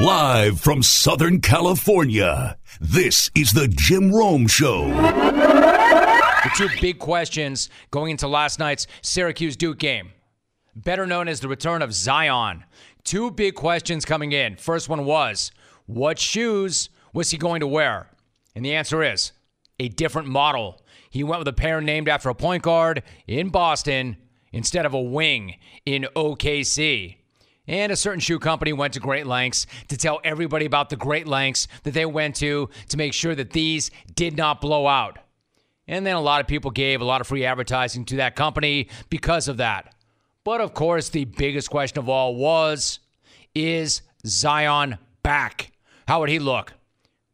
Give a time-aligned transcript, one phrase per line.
[0.00, 4.86] Live from Southern California, this is the Jim Rome Show.
[4.86, 10.12] The two big questions going into last night's Syracuse Duke game,
[10.76, 12.62] better known as the return of Zion.
[13.02, 14.54] Two big questions coming in.
[14.54, 15.50] First one was,
[15.86, 18.08] what shoes was he going to wear?
[18.54, 19.32] And the answer is
[19.80, 20.80] a different model.
[21.10, 24.16] He went with a pair named after a point guard in Boston
[24.52, 27.16] instead of a wing in OKC.
[27.68, 31.28] And a certain shoe company went to great lengths to tell everybody about the great
[31.28, 35.18] lengths that they went to to make sure that these did not blow out.
[35.86, 38.88] And then a lot of people gave a lot of free advertising to that company
[39.10, 39.94] because of that.
[40.44, 43.00] But of course, the biggest question of all was
[43.54, 45.72] Is Zion back?
[46.06, 46.72] How would he look?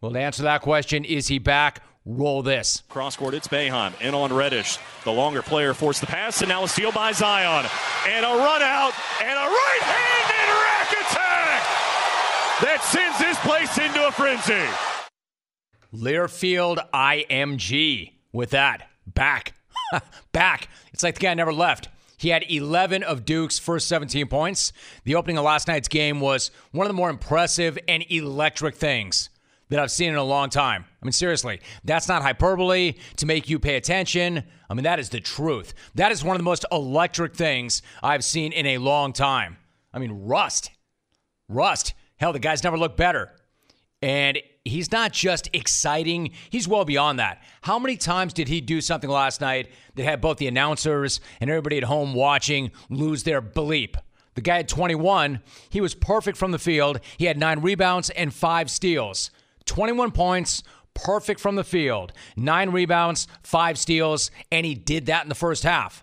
[0.01, 1.81] Well, to answer that question, is he back?
[2.05, 2.83] Roll this.
[2.89, 3.99] Cross court, it's Boeheim.
[4.03, 4.79] In on Reddish.
[5.05, 7.65] The longer player forced the pass, and now a steal by Zion.
[8.09, 8.93] And a run out,
[9.23, 10.14] and a right attack
[12.65, 14.67] that sends this place into a frenzy.
[15.95, 18.89] Learfield IMG with that.
[19.07, 19.53] Back.
[20.33, 20.69] back.
[20.93, 21.89] It's like the guy never left.
[22.17, 24.73] He had 11 of Duke's first 17 points.
[25.05, 29.29] The opening of last night's game was one of the more impressive and electric things
[29.69, 30.87] that I've seen in a long time.
[31.03, 34.43] I mean, seriously, that's not hyperbole to make you pay attention.
[34.71, 35.75] I mean, that is the truth.
[35.97, 39.59] That is one of the most electric things I've seen in a long time.
[39.93, 40.71] I mean, Rust.
[41.49, 41.93] Rust.
[42.25, 43.33] Hell, the guy's never looked better.
[44.01, 47.43] And he's not just exciting, he's well beyond that.
[47.61, 51.51] How many times did he do something last night that had both the announcers and
[51.51, 53.97] everybody at home watching lose their bleep?
[54.37, 55.41] The guy had 21.
[55.69, 56.99] He was perfect from the field.
[57.19, 59.31] He had nine rebounds and five steals.
[59.67, 60.63] 21 points,
[60.95, 65.63] perfect from the field, nine rebounds, five steals, and he did that in the first
[65.63, 66.03] half.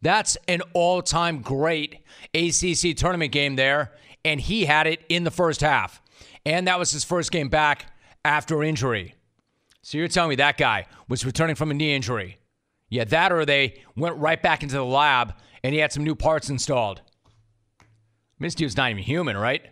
[0.00, 2.00] That's an all time great
[2.34, 3.92] ACC tournament game there,
[4.24, 6.00] and he had it in the first half.
[6.44, 7.86] And that was his first game back
[8.24, 9.14] after injury.
[9.82, 12.38] So you're telling me that guy was returning from a knee injury?
[12.88, 15.34] Yeah, that or they went right back into the lab
[15.64, 17.00] and he had some new parts installed.
[18.38, 19.62] This dude's not even human, right?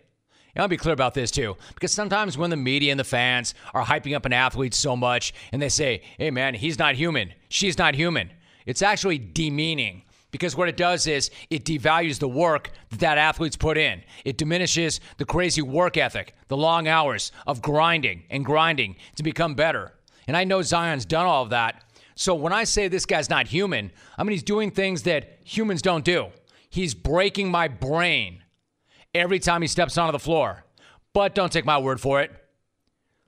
[0.55, 3.53] And I'll be clear about this too, because sometimes when the media and the fans
[3.73, 7.33] are hyping up an athlete so much and they say, hey man, he's not human,
[7.47, 8.31] she's not human,
[8.65, 10.03] it's actually demeaning.
[10.31, 14.01] Because what it does is it devalues the work that that athlete's put in.
[14.23, 19.55] It diminishes the crazy work ethic, the long hours of grinding and grinding to become
[19.55, 19.93] better.
[20.27, 21.83] And I know Zion's done all of that.
[22.15, 25.81] So when I say this guy's not human, I mean he's doing things that humans
[25.81, 26.27] don't do.
[26.69, 28.43] He's breaking my brain
[29.13, 30.63] every time he steps onto the floor.
[31.13, 32.31] But don't take my word for it.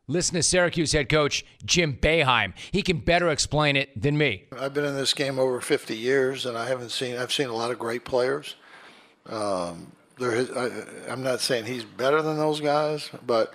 [0.07, 2.53] Listen to Syracuse head coach Jim Boeheim.
[2.71, 4.45] He can better explain it than me.
[4.57, 7.17] I've been in this game over 50 years, and I haven't seen.
[7.17, 8.55] I've seen a lot of great players.
[9.25, 13.53] Um, there, is, I, I'm not saying he's better than those guys, but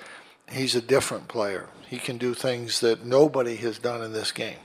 [0.50, 1.68] he's a different player.
[1.88, 4.58] He can do things that nobody has done in this game.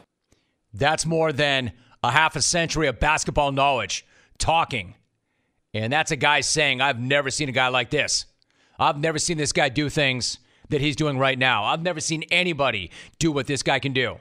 [0.73, 4.05] That's more than a half a century of basketball knowledge
[4.37, 4.95] talking
[5.73, 8.25] and that's a guy saying, I've never seen a guy like this.
[8.77, 10.37] I've never seen this guy do things
[10.73, 11.63] that he's doing right now.
[11.63, 14.17] I've never seen anybody do what this guy can do.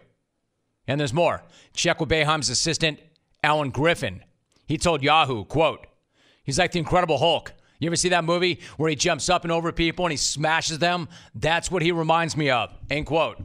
[0.87, 1.43] And there's more.
[1.75, 3.01] Check with Boeheim's assistant,
[3.43, 4.23] Allen Griffin.
[4.67, 5.87] He told Yahoo, quote,
[6.45, 7.53] he's like the Incredible Hulk.
[7.79, 10.79] You ever see that movie where he jumps up and over people and he smashes
[10.79, 11.09] them?
[11.35, 12.73] That's what he reminds me of.
[12.91, 13.39] End quote.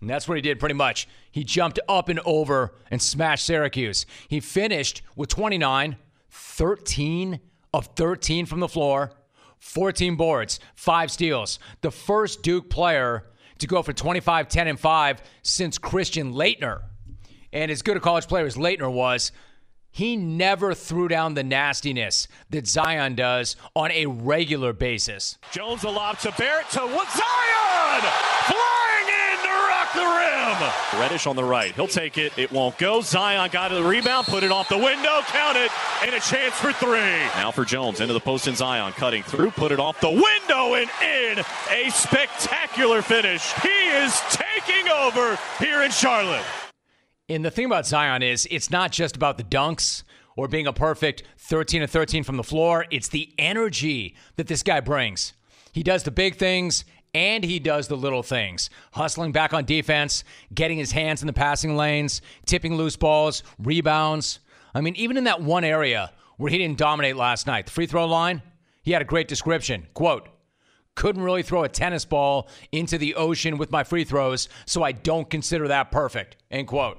[0.00, 1.08] And that's what he did pretty much.
[1.30, 4.04] He jumped up and over and smashed Syracuse.
[4.28, 5.96] He finished with 29,
[6.28, 7.40] 13
[7.72, 9.12] of 13 from the floor,
[9.62, 11.60] 14 boards, five steals.
[11.82, 13.24] The first Duke player
[13.58, 16.82] to go for 25, 10, and 5 since Christian Laettner.
[17.52, 19.30] And as good a college player as Laettner was,
[19.92, 25.38] he never threw down the nastiness that Zion does on a regular basis.
[25.52, 28.02] Jones a lob to Barrett to Zion!
[28.50, 28.81] Rock
[29.94, 31.00] the rim!
[31.00, 31.74] Reddish on the right.
[31.74, 32.36] He'll take it.
[32.38, 33.00] It won't go.
[33.00, 35.70] Zion got the rebound, put it off the window, count it,
[36.02, 37.18] and a chance for three.
[37.36, 40.74] Now for Jones into the post and Zion cutting through, put it off the window
[40.74, 41.44] and in.
[41.70, 43.52] A spectacular finish.
[43.54, 46.44] He is taking over here in Charlotte.
[47.28, 50.02] And the thing about Zion is it's not just about the dunks
[50.36, 54.62] or being a perfect 13 to 13 from the floor, it's the energy that this
[54.62, 55.32] guy brings.
[55.72, 58.70] He does the big things and he does the little things.
[58.92, 60.24] Hustling back on defense,
[60.54, 64.40] getting his hands in the passing lanes, tipping loose balls, rebounds.
[64.74, 67.86] I mean, even in that one area where he didn't dominate last night, the free
[67.86, 68.42] throw line,
[68.82, 69.86] he had a great description.
[69.94, 70.28] Quote,
[70.94, 74.92] couldn't really throw a tennis ball into the ocean with my free throws, so I
[74.92, 76.36] don't consider that perfect.
[76.50, 76.98] End quote.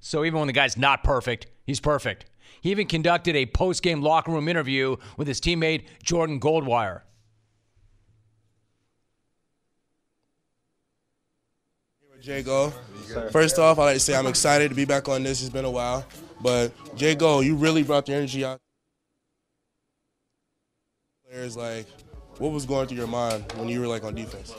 [0.00, 2.26] So even when the guy's not perfect, he's perfect.
[2.60, 7.02] He even conducted a post game locker room interview with his teammate Jordan Goldwire.
[12.24, 12.70] Jago.
[13.30, 15.42] First off, I'd like to say I'm excited to be back on this.
[15.42, 16.06] It's been a while.
[16.40, 18.58] But Jago, you really brought the energy out.
[21.28, 21.86] Players like,
[22.38, 24.54] what was going through your mind when you were like on defense?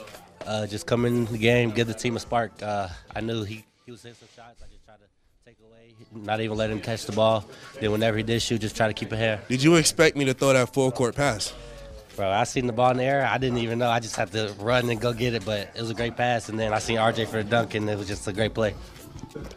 [0.46, 2.52] Uh, just come in the game, give the team a spark.
[2.62, 4.62] Uh, I knew he, he was hitting some shots.
[4.62, 5.08] I just tried to
[5.44, 7.44] take away, not even let him catch the ball.
[7.80, 9.40] Then whenever he did shoot, just try to keep it here.
[9.48, 11.52] Did you expect me to throw that full court pass?
[12.16, 13.26] Bro, I seen the ball in the air.
[13.26, 13.90] I didn't even know.
[13.90, 16.48] I just had to run and go get it, but it was a great pass.
[16.48, 18.74] And then I seen RJ for the dunk, and it was just a great play.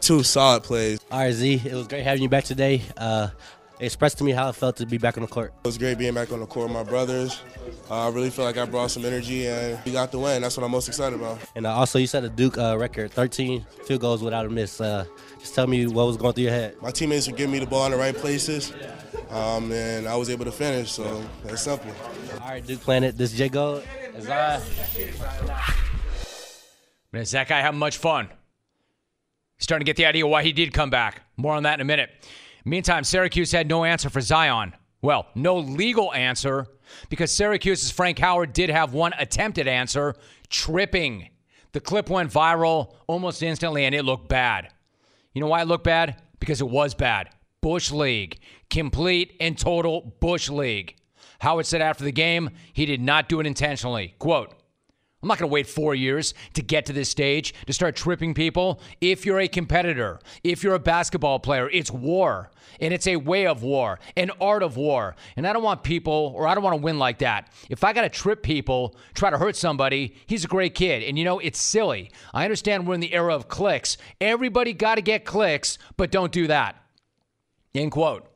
[0.00, 1.00] Two solid plays.
[1.10, 2.82] All right, Z, it was great having you back today.
[2.98, 3.28] Uh,
[3.80, 5.52] express to me how it felt to be back on the court.
[5.64, 7.42] It was great being back on the court with my brothers.
[7.90, 10.42] Uh, I really feel like I brought some energy, and we got the win.
[10.42, 11.38] That's what I'm most excited about.
[11.54, 14.80] And uh, also, you set a Duke uh, record, 13 field goals without a miss.
[14.80, 15.04] Uh,
[15.38, 16.76] just tell me what was going through your head.
[16.80, 18.72] My teammates were giving me the ball in the right places,
[19.30, 20.92] um, and I was able to finish.
[20.92, 21.90] So that's simple.
[22.40, 23.84] All right, Duke Planet, this is J Gold.
[27.12, 28.28] Man, does that guy have much fun?
[29.58, 31.22] Starting to get the idea why he did come back.
[31.36, 32.10] More on that in a minute.
[32.64, 34.74] Meantime, Syracuse had no answer for Zion.
[35.02, 36.66] Well, no legal answer
[37.08, 40.14] because Syracuse's Frank Howard did have one attempted answer
[40.48, 41.28] tripping.
[41.72, 44.68] The clip went viral almost instantly and it looked bad.
[45.32, 46.20] You know why it looked bad?
[46.38, 47.30] Because it was bad.
[47.60, 48.40] Bush League.
[48.68, 50.96] Complete and total Bush League.
[51.38, 54.14] Howard said after the game, he did not do it intentionally.
[54.18, 54.54] Quote,
[55.22, 58.32] I'm not going to wait four years to get to this stage to start tripping
[58.32, 58.80] people.
[59.02, 62.50] If you're a competitor, if you're a basketball player, it's war.
[62.80, 65.16] And it's a way of war, an art of war.
[65.36, 67.52] And I don't want people, or I don't want to win like that.
[67.68, 71.02] If I got to trip people, try to hurt somebody, he's a great kid.
[71.02, 72.10] And you know, it's silly.
[72.32, 73.98] I understand we're in the era of clicks.
[74.20, 76.76] Everybody got to get clicks, but don't do that.
[77.74, 78.26] End quote.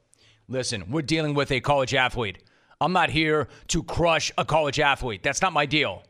[0.48, 2.38] Listen, we're dealing with a college athlete.
[2.80, 5.22] I'm not here to crush a college athlete.
[5.22, 6.02] That's not my deal.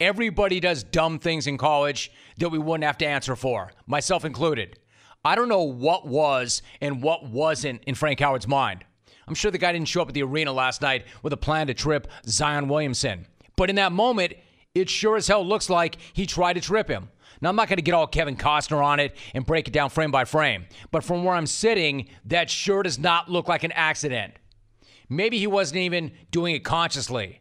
[0.00, 4.78] Everybody does dumb things in college that we wouldn't have to answer for, myself included.
[5.24, 8.84] I don't know what was and what wasn't in Frank Howard's mind.
[9.26, 11.66] I'm sure the guy didn't show up at the arena last night with a plan
[11.66, 13.26] to trip Zion Williamson.
[13.56, 14.34] But in that moment,
[14.72, 17.10] it sure as hell looks like he tried to trip him.
[17.40, 19.90] Now, I'm not going to get all Kevin Costner on it and break it down
[19.90, 23.72] frame by frame, but from where I'm sitting, that sure does not look like an
[23.72, 24.34] accident.
[25.08, 27.40] Maybe he wasn't even doing it consciously,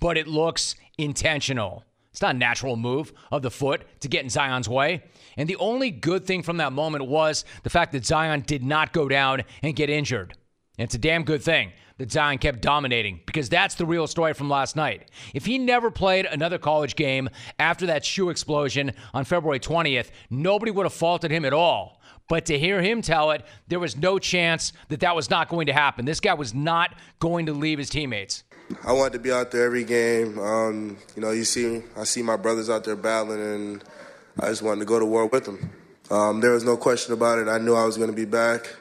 [0.00, 1.84] but it looks intentional.
[2.18, 5.04] It's not a natural move of the foot to get in Zion's way.
[5.36, 8.92] And the only good thing from that moment was the fact that Zion did not
[8.92, 10.34] go down and get injured.
[10.76, 14.34] And it's a damn good thing that Zion kept dominating because that's the real story
[14.34, 15.12] from last night.
[15.32, 17.28] If he never played another college game
[17.60, 22.00] after that shoe explosion on February 20th, nobody would have faulted him at all.
[22.28, 25.66] But to hear him tell it, there was no chance that that was not going
[25.68, 26.04] to happen.
[26.04, 28.42] This guy was not going to leave his teammates.
[28.84, 30.38] I wanted to be out there every game.
[30.38, 33.84] Um, you know, you see, I see my brothers out there battling, and
[34.38, 35.70] I just wanted to go to war with them.
[36.10, 37.48] Um, there was no question about it.
[37.48, 38.74] I knew I was going to be back.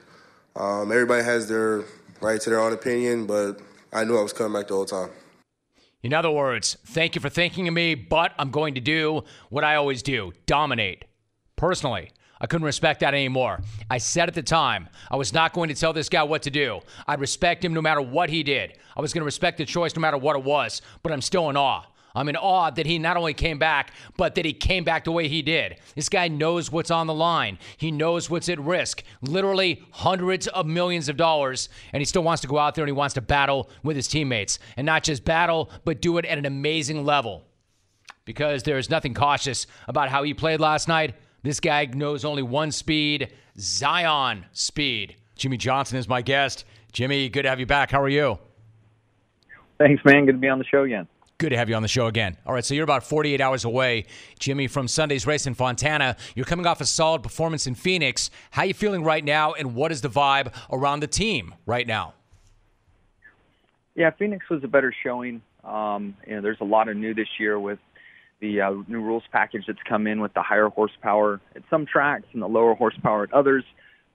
[0.56, 1.84] Um, everybody has their
[2.22, 3.60] right to their own opinion, but
[3.94, 5.10] I knew I was coming back the whole time.
[6.04, 9.64] In other words, thank you for thinking of me, but I'm going to do what
[9.64, 11.06] I always do dominate.
[11.56, 13.60] Personally, I couldn't respect that anymore.
[13.90, 16.52] I said at the time, I was not going to tell this guy what to
[16.52, 16.82] do.
[17.08, 18.78] I'd respect him no matter what he did.
[18.96, 21.50] I was going to respect the choice no matter what it was, but I'm still
[21.50, 21.84] in awe.
[22.18, 25.12] I'm in awe that he not only came back, but that he came back the
[25.12, 25.78] way he did.
[25.96, 27.60] This guy knows what's on the line.
[27.78, 29.04] He knows what's at risk.
[29.22, 31.70] Literally hundreds of millions of dollars.
[31.94, 34.08] And he still wants to go out there and he wants to battle with his
[34.08, 34.58] teammates.
[34.78, 37.44] And not just battle, but do it at an amazing level.
[38.26, 41.14] Because there's nothing cautious about how he played last night.
[41.44, 45.16] This guy knows only one speed Zion speed.
[45.36, 46.66] Jimmie Johnson is my guest.
[46.92, 47.92] Jimmie, good to have you back.
[47.92, 48.40] How are you?
[49.78, 50.26] Thanks, man.
[50.26, 51.08] Good to be on the show again.
[51.38, 52.36] Good to have you on the show again.
[52.48, 54.06] All right, so you're about 48 hours away,
[54.40, 56.18] Jimmie, from Sunday's race in Fontana.
[56.34, 58.32] You're coming off a solid performance in Phoenix.
[58.50, 62.16] How you feeling right now, and what is the vibe around the team right now?
[63.94, 65.44] Yeah, Phoenix was a better showing.
[65.64, 67.78] Um, you know, there's a lot of new this year with
[68.40, 72.26] the uh, new rules package that's come in with the higher horsepower at some tracks
[72.34, 73.64] and the lower horsepower at others,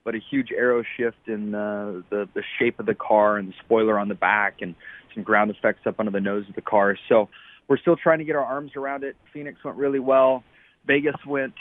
[0.04, 3.54] but a huge aero shift in uh, the the shape of the car and the
[3.64, 4.74] spoiler on the back and
[5.14, 6.96] some ground effects up under the nose of the car.
[7.08, 7.28] So
[7.68, 9.16] we're still trying to get our arms around it.
[9.32, 10.44] Phoenix went really well.
[10.86, 11.54] Vegas went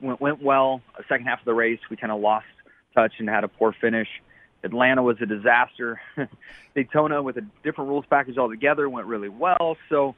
[0.00, 0.82] went, went well.
[0.96, 2.46] The second half of the race, we kind of lost
[2.94, 4.08] touch and had a poor finish.
[4.64, 6.00] Atlanta was a disaster.
[6.74, 9.76] Daytona with a different rules package altogether went really well.
[9.88, 10.16] So,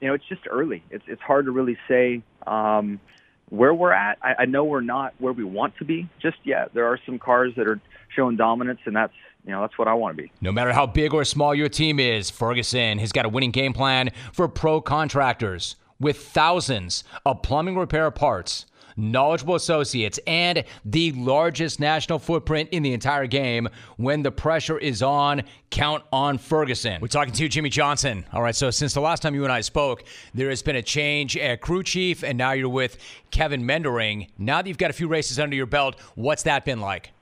[0.00, 0.82] you know, it's just early.
[0.90, 3.00] It's it's hard to really say um,
[3.48, 4.18] where we're at.
[4.22, 6.72] I, I know we're not where we want to be just yet.
[6.74, 7.80] There are some cars that are
[8.14, 9.14] showing dominance, and that's
[9.44, 10.32] you know, that's what I want to be.
[10.40, 13.72] No matter how big or small your team is, Ferguson has got a winning game
[13.72, 18.66] plan for pro contractors with thousands of plumbing repair parts.
[19.00, 23.68] Knowledgeable associates, and the largest national footprint in the entire game.
[23.96, 27.00] When the pressure is on, count on Ferguson.
[27.00, 28.24] We're talking to Jimmie Johnson.
[28.32, 30.04] All right, so since the last time you and I spoke,
[30.34, 32.98] there has been a change at crew chief, and now you're with
[33.30, 34.26] Kevin Meendering.
[34.38, 37.12] Now that you've got a few races under your belt, what's that been like?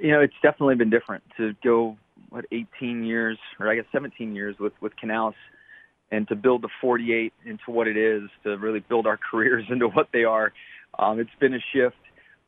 [0.00, 1.96] You know, it's definitely been different to go
[2.30, 5.34] what 18 years, or I guess 17 years with with Knaus,
[6.14, 9.88] and to build the 48 into what it is, to really build our careers into
[9.88, 10.52] what they are.
[10.98, 11.96] Um, it's been a shift.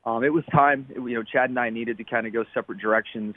[0.05, 0.87] Um, it was time.
[0.91, 3.35] It, you know, Chad and I needed to kind of go separate directions.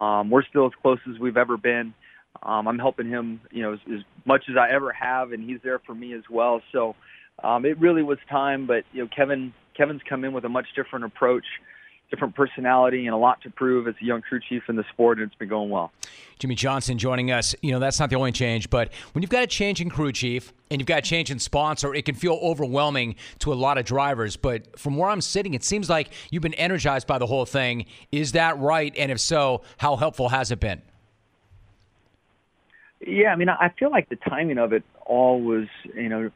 [0.00, 1.92] Um, we're still as close as we've ever been.
[2.42, 5.58] Um, I'm helping him, you know, as, as much as I ever have, and he's
[5.62, 6.60] there for me as well.
[6.72, 6.94] So
[7.42, 8.66] um, it really was time.
[8.66, 11.44] But you know, Kevin Kevin's come in with a much different approach
[12.10, 15.18] different personality and a lot to prove as a young crew chief in the sport,
[15.18, 15.92] and it's been going well.
[16.38, 17.54] Jimmie Johnson joining us.
[17.62, 20.12] You know, that's not the only change, but when you've got a change in crew
[20.12, 23.78] chief and you've got a change in sponsor, it can feel overwhelming to a lot
[23.78, 24.36] of drivers.
[24.36, 27.86] But from where I'm sitting, it seems like you've been energized by the whole thing.
[28.12, 28.94] Is that right?
[28.96, 30.82] And if so, how helpful has it been?
[33.00, 36.30] Yeah, I mean, I feel like the timing of it all was, you know,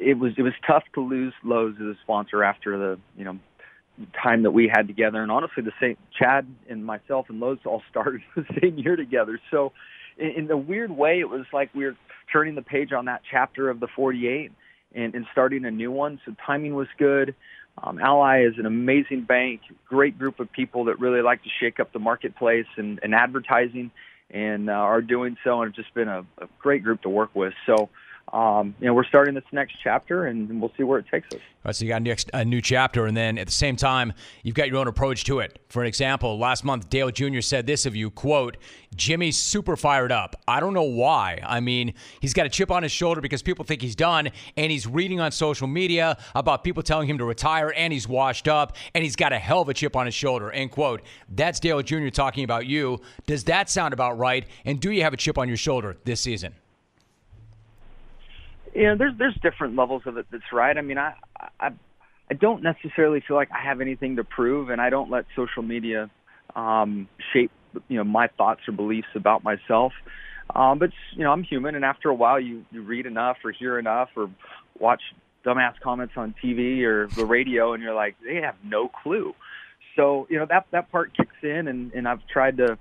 [0.00, 3.38] it was it was tough to lose Lowe's as a sponsor after the, you know,
[4.22, 5.22] time that we had together.
[5.22, 9.40] And honestly, the same Chad and myself and Lowe's all started the same year together.
[9.50, 9.72] So,
[10.18, 11.96] in, in a weird way, it was like we were
[12.32, 14.52] turning the page on that chapter of the 48
[14.94, 16.20] and, and starting a new one.
[16.24, 17.34] So timing was good.
[17.82, 21.80] Um, Ally is an amazing bank, great group of people that really like to shake
[21.80, 23.90] up the marketplace and, and advertising,
[24.30, 25.62] and uh, are doing so.
[25.62, 27.54] And it's just been a, a great group to work with.
[27.66, 27.88] So
[28.32, 31.40] um, you know, we're starting this next chapter, and we'll see where it takes us.
[31.64, 34.68] Right, so you got a new chapter, and then at the same time, you've got
[34.68, 35.58] your own approach to it.
[35.68, 37.40] For an example, last month, Dale Jr.
[37.40, 38.56] said this of you, quote,
[38.96, 40.34] Jimmie's super fired up.
[40.48, 41.40] I don't know why.
[41.44, 44.72] I mean, he's got a chip on his shoulder because people think he's done, and
[44.72, 48.76] he's reading on social media about people telling him to retire, and he's washed up,
[48.94, 51.02] and he's got a hell of a chip on his shoulder, end quote.
[51.28, 52.08] That's Dale Jr.
[52.08, 53.00] talking about you.
[53.26, 54.46] Does that sound about right?
[54.64, 56.54] And do you have a chip on your shoulder this season?
[58.74, 60.76] You know, there's there's different levels of it that's right.
[60.76, 61.14] I mean, I
[61.60, 61.70] I
[62.30, 65.62] I don't necessarily feel like I have anything to prove, and I don't let social
[65.62, 66.10] media
[66.56, 67.50] um, shape
[67.88, 69.92] you know my thoughts or beliefs about myself.
[70.54, 73.52] Um, but you know, I'm human, and after a while, you you read enough or
[73.52, 74.30] hear enough or
[74.78, 75.02] watch
[75.44, 79.34] dumbass comments on TV or the radio, and you're like, they have no clue.
[79.96, 82.78] So you know that that part kicks in, and and I've tried to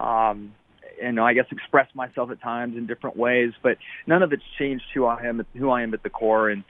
[0.00, 0.54] um,
[1.00, 4.42] you know, I guess express myself at times in different ways, but none of it's
[4.58, 6.50] changed who I am, who I am at the core.
[6.50, 6.64] And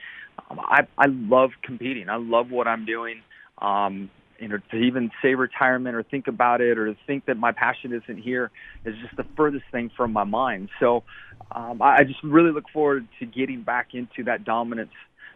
[0.49, 2.09] um, I, I love competing.
[2.09, 3.21] I love what I'm doing.
[3.61, 4.09] Um,
[4.39, 7.51] you know, to even say retirement or think about it or to think that my
[7.51, 8.51] passion isn't here
[8.85, 10.69] is just the furthest thing from my mind.
[10.79, 11.03] So
[11.51, 14.91] um, I, I just really look forward to getting back into that dominance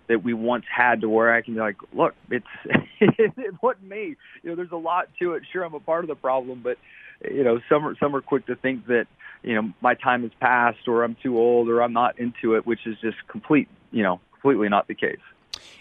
[0.08, 2.46] that we once had to where I can be like, look, it's
[3.00, 4.16] it wasn't me.
[4.44, 5.44] You know, there's a lot to it.
[5.52, 6.78] Sure, I'm a part of the problem, but
[7.30, 9.06] you know, some are some are quick to think that
[9.44, 12.66] you know my time has passed, or I'm too old, or I'm not into it,
[12.66, 15.18] which is just complete, you know, completely not the case.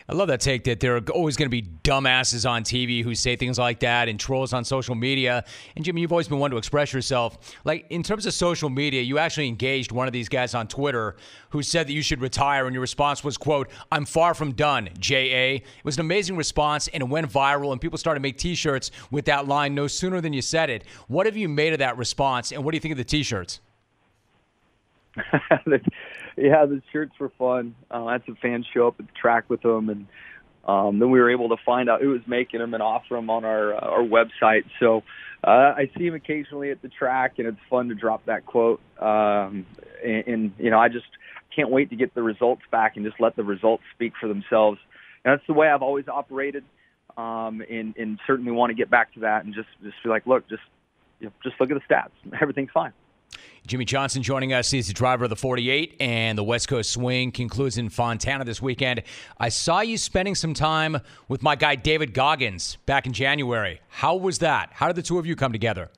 [0.08, 3.14] I love that take that there are always going to be dumbasses on TV who
[3.14, 5.44] say things like that and trolls on social media.
[5.76, 7.54] And Jimmie, you've always been one to express yourself.
[7.64, 11.16] Like in terms of social media, you actually engaged one of these guys on Twitter
[11.50, 14.88] who said that you should retire, and your response was, "quote I'm far from done."
[15.02, 18.38] Ja, it was an amazing response, and it went viral, and people started to make
[18.38, 20.84] T-shirts with that line no sooner than you said it.
[21.08, 23.60] What have you made of that response, and what do you think of the T-shirts?
[26.36, 27.74] yeah, the shirts were fun.
[27.90, 30.06] Uh, I had some fans show up at the track with them, and
[30.66, 33.30] um, then we were able to find out who was making them and offer them
[33.30, 34.64] on our uh, our website.
[34.80, 35.02] So
[35.44, 38.80] uh, I see him occasionally at the track, and it's fun to drop that quote.
[39.00, 39.66] Um,
[40.04, 41.06] and, and you know, I just
[41.54, 44.78] can't wait to get the results back and just let the results speak for themselves.
[45.24, 46.64] And that's the way I've always operated,
[47.16, 50.26] um, and, and certainly want to get back to that and just just be like,
[50.26, 50.62] look, just
[51.20, 52.10] you know, just look at the stats.
[52.40, 52.92] Everything's fine.
[53.66, 54.70] Jimmie Johnson joining us.
[54.70, 58.60] He's the driver of the 48, and the West Coast Swing concludes in Fontana this
[58.60, 59.02] weekend.
[59.38, 60.98] I saw you spending some time
[61.28, 63.80] with my guy David Goggins back in January.
[63.88, 64.70] How was that?
[64.72, 65.90] How did the two of you come together?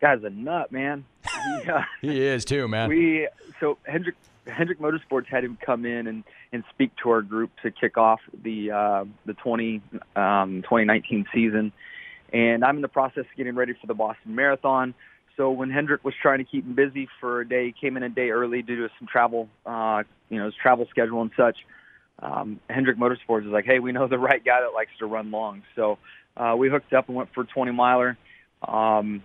[0.00, 1.04] Guy's a nut, man.
[1.24, 2.88] He, uh, he is too, man.
[2.88, 3.28] We
[3.58, 4.16] so Hendrick
[4.46, 8.20] Hendrick Motorsports had him come in and and speak to our group to kick off
[8.42, 9.82] the uh, the 20
[10.16, 11.72] um, 2019 season,
[12.32, 14.94] and I'm in the process of getting ready for the Boston Marathon.
[15.40, 18.02] So when Hendrick was trying to keep him busy for a day, he came in
[18.02, 21.56] a day early due to some travel, uh, you know, his travel schedule and such.
[22.18, 25.30] Um, Hendrick Motorsports is like, hey, we know the right guy that likes to run
[25.30, 25.62] long.
[25.76, 25.96] So
[26.36, 28.18] uh, we hooked up and went for a 20 miler.
[28.68, 29.22] Um,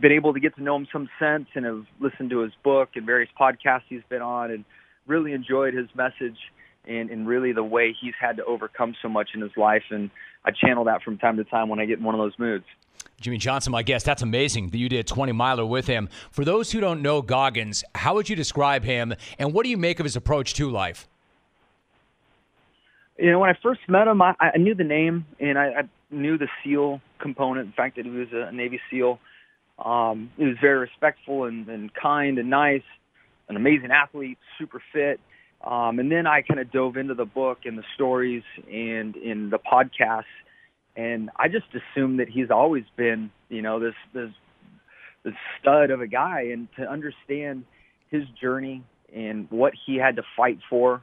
[0.00, 2.88] been able to get to know him some sense and have listened to his book
[2.96, 4.64] and various podcasts he's been on and
[5.06, 6.38] really enjoyed his message
[6.86, 9.84] and, and really the way he's had to overcome so much in his life.
[9.90, 10.10] And
[10.44, 12.64] I channel that from time to time when I get in one of those moods.
[13.20, 16.08] Jimmie Johnson, my guest, that's amazing that you did a 20 miler with him.
[16.30, 19.76] For those who don't know Goggins, how would you describe him and what do you
[19.76, 21.08] make of his approach to life?
[23.18, 25.82] You know, when I first met him, I, I knew the name and I, I
[26.10, 29.20] knew the SEAL component, the fact that he was a Navy SEAL.
[29.78, 32.82] Um, he was very respectful and, and kind and nice,
[33.48, 35.20] an amazing athlete, super fit.
[35.64, 39.50] Um, and then I kind of dove into the book and the stories and in
[39.50, 40.24] the podcasts,
[40.96, 44.30] and I just assumed that he's always been, you know, this this
[45.24, 46.48] this stud of a guy.
[46.52, 47.64] And to understand
[48.10, 48.82] his journey
[49.14, 51.00] and what he had to fight for,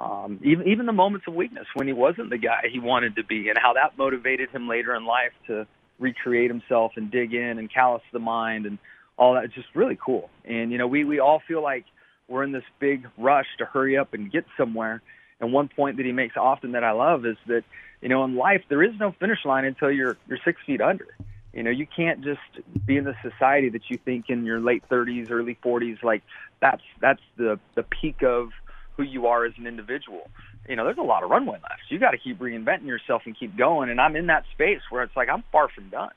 [0.00, 3.24] um, even even the moments of weakness when he wasn't the guy he wanted to
[3.24, 5.66] be, and how that motivated him later in life to
[5.98, 8.78] recreate himself and dig in and callous the mind and
[9.18, 9.44] all that.
[9.44, 10.30] It's just really cool.
[10.44, 11.84] And you know, we we all feel like
[12.28, 15.02] we're in this big rush to hurry up and get somewhere.
[15.40, 17.62] And one point that he makes often that I love is that,
[18.00, 21.08] you know, in life there is no finish line until you're you're six feet under.
[21.52, 22.40] You know, you can't just
[22.84, 26.22] be in the society that you think in your late 30s, early 40s, like
[26.60, 28.50] that's that's the the peak of
[28.96, 30.28] who you are as an individual.
[30.68, 31.82] You know, there's a lot of runway left.
[31.88, 33.88] You got to keep reinventing yourself and keep going.
[33.88, 36.10] And I'm in that space where it's like I'm far from done.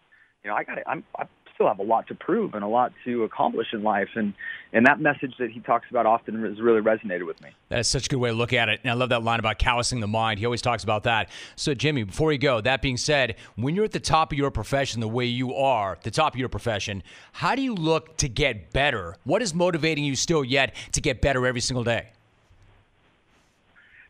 [0.43, 1.25] You know, I got I'm I
[1.59, 4.07] still have a lot to prove and a lot to accomplish in life.
[4.15, 4.33] And,
[4.71, 7.49] and that message that he talks about often has really resonated with me.
[7.67, 8.79] That is such a good way to look at it.
[8.81, 10.39] And I love that line about callousing the mind.
[10.39, 11.29] He always talks about that.
[11.57, 14.51] So, Jimmie, before you go, that being said, when you're at the top of your
[14.51, 18.29] profession the way you are, the top of your profession, how do you look to
[18.29, 19.17] get better?
[19.25, 22.11] What is motivating you still yet to get better every single day?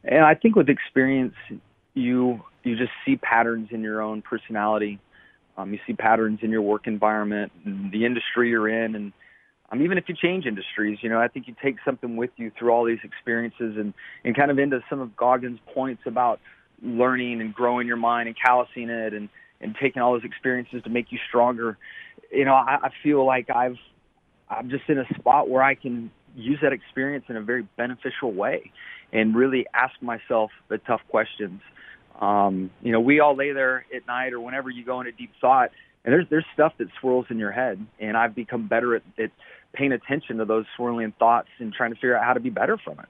[0.03, 1.33] And I think with experience,
[1.95, 4.99] you you just see patterns in your own personality
[5.59, 9.13] um, you see patterns in your work environment, and the industry you're in, and
[9.71, 12.51] um, even if you change industries, you know, I think you take something with you
[12.57, 13.93] through all these experiences, and
[14.23, 16.39] and kind of into some of Goggins' points about
[16.81, 19.27] learning and growing your mind and callousing it, and
[19.59, 21.77] and taking all those experiences to make you stronger.
[22.31, 23.77] You know, I, I feel like I've
[24.49, 28.31] I'm just in a spot where I can use that experience in a very beneficial
[28.31, 28.71] way,
[29.11, 31.59] and really ask myself the tough questions
[32.19, 35.31] um, you know, we all lay there at night or whenever you go into deep
[35.39, 35.71] thought,
[36.03, 39.31] and there's there's stuff that swirls in your head, and I've become better at, at
[39.73, 42.77] paying attention to those swirling thoughts and trying to figure out how to be better
[42.77, 43.05] from it.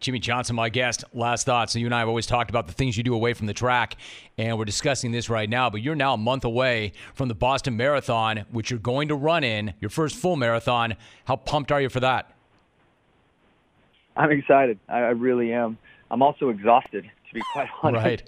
[0.00, 1.04] Jimmie Johnson, my guest.
[1.12, 1.74] Last thoughts.
[1.74, 3.52] So you and I have always talked about the things you do away from the
[3.52, 3.96] track,
[4.38, 5.68] and we're discussing this right now.
[5.68, 9.44] But you're now a month away from the Boston Marathon, which you're going to run
[9.44, 10.96] in your first full marathon.
[11.26, 12.34] How pumped are you for that?
[14.16, 14.78] I'm excited.
[14.88, 15.78] I really am.
[16.10, 18.04] I'm also exhausted, to be quite honest.
[18.04, 18.22] Right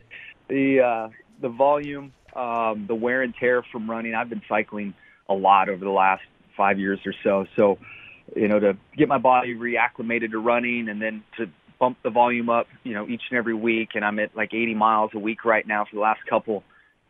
[0.53, 1.09] the uh,
[1.41, 4.15] the volume, um, the wear and tear from running.
[4.15, 4.95] I've been cycling
[5.29, 6.23] a lot over the last
[6.57, 7.47] five years or so.
[7.57, 7.79] So,
[8.37, 11.47] you know, to get my body reacclimated to running, and then to
[11.79, 13.91] bump the volume up, you know, each and every week.
[13.95, 16.63] And I'm at like 80 miles a week right now for the last couple.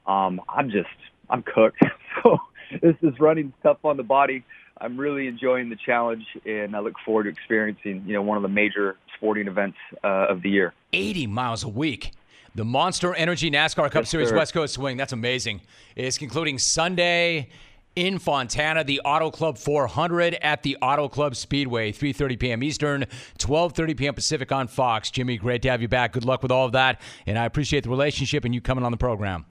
[0.07, 0.89] Um, I'm just
[1.29, 1.83] I'm cooked.
[2.23, 2.39] so
[2.81, 4.45] this is running tough on the body.
[4.83, 8.43] I'm really enjoying the challenge, and I look forward to experiencing, you know, one of
[8.43, 10.75] the major sporting events uh, of the year.
[10.93, 12.11] 80 miles a week.
[12.57, 14.37] The Monster Energy NASCAR Cup yes, Series sir.
[14.37, 15.61] West Coast Swing, that's amazing,
[15.95, 17.49] is concluding Sunday
[17.95, 22.63] in Fontana, the Auto Club 400 at the Auto Club Speedway, 3:30 p.m.
[22.63, 23.05] Eastern,
[23.39, 24.15] 12:30 p.m.
[24.15, 25.11] Pacific on Fox.
[25.11, 26.13] Jimmie, great to have you back.
[26.13, 28.91] Good luck with all of that, and I appreciate the relationship and you coming on
[28.91, 29.47] the program.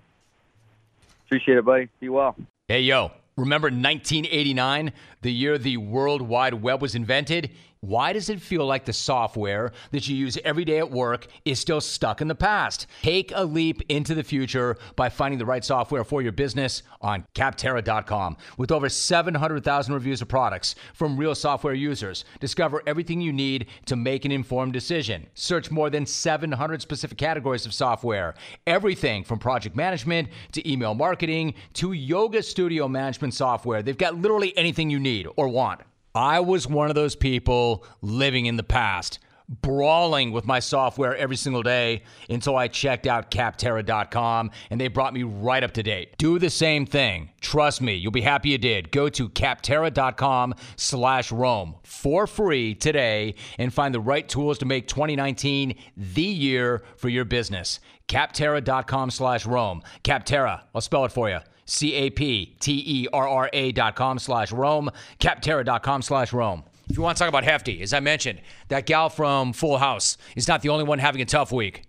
[1.26, 1.88] Appreciate it, buddy.
[2.00, 2.36] Be well.
[2.68, 3.12] Hey, yo.
[3.38, 4.92] Remember 1989,
[5.22, 7.52] the year the World Wide Web was invented?
[7.84, 11.58] Why does it feel like the software that you use every day at work is
[11.58, 12.86] still stuck in the past?
[13.02, 17.26] Take a leap into the future by finding the right software for your business on
[17.34, 18.38] Capterra.com.
[18.60, 23.96] With over 700,000 reviews of products from real software users, discover everything you need to
[23.96, 25.26] make an informed decision.
[25.34, 28.36] Search more than 700 specific categories of software,
[28.68, 33.82] everything from project management to email marketing to yoga studio management software.
[33.82, 35.82] They've got literally anything you need or want.
[36.14, 41.38] I was one of those people living in the past, brawling with my software every
[41.38, 46.18] single day until I checked out Capterra.com and they brought me right up to date.
[46.18, 47.32] Do the same thing.
[47.40, 48.92] Trust me, you'll be happy you did.
[48.92, 54.88] Go to Capterra.com slash Rome for free today and find the right tools to make
[54.88, 57.80] 2019 the year for your business.
[58.10, 59.82] Capterra.com slash Rome.
[60.04, 61.40] Capterra, I'll spell it for you.
[61.72, 66.64] C-A-P-T-E-R-R-A dot com slash Rome, capterra dot com slash Rome.
[66.90, 70.18] If you want to talk about Hefty, as I mentioned, that gal from Full House
[70.36, 71.84] is not the only one having a tough week.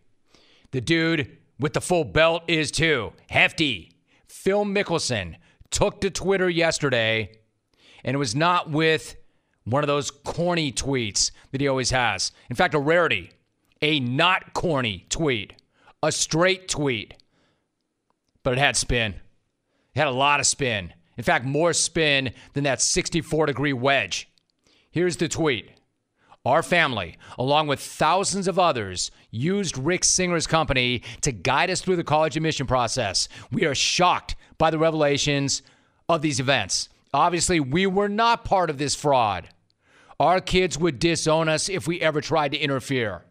[0.70, 3.12] The dude with the full belt is too.
[3.28, 3.92] Hefty.
[4.28, 5.36] Phil Mickelson
[5.70, 7.32] took to Twitter yesterday,
[8.04, 9.16] and it was not with
[9.64, 12.30] one of those corny tweets that he always has.
[12.48, 13.32] In fact, a rarity.
[13.80, 15.54] A not corny tweet,
[16.04, 17.14] a straight tweet.
[18.44, 19.16] But it had spin.
[19.94, 20.92] It had a lot of spin.
[21.16, 24.28] In fact, more spin than that 64 degree wedge.
[24.90, 25.70] Here's the tweet
[26.44, 31.96] Our family, along with thousands of others, used Rick Singer's company to guide us through
[31.96, 33.28] the college admission process.
[33.50, 35.62] We are shocked by the revelations
[36.08, 36.88] of these events.
[37.14, 39.48] Obviously, we were not part of this fraud.
[40.18, 43.22] Our kids would disown us if we ever tried to interfere.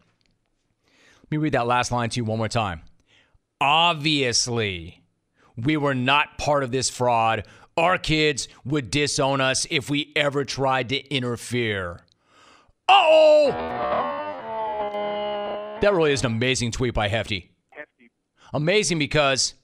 [1.22, 2.82] Let me read that last line to you one more time.
[3.60, 5.01] Obviously,
[5.56, 7.46] we were not part of this fraud.
[7.76, 12.02] Our kids would disown us if we ever tried to interfere.
[12.88, 13.50] oh!
[15.80, 17.50] That really is an amazing tweet by Hefty.
[17.70, 18.10] Hefty.
[18.52, 19.54] Amazing because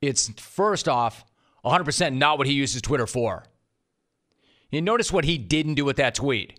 [0.00, 1.24] it's first off
[1.64, 3.44] 100% not what he uses Twitter for.
[4.70, 6.58] You notice what he didn't do with that tweet.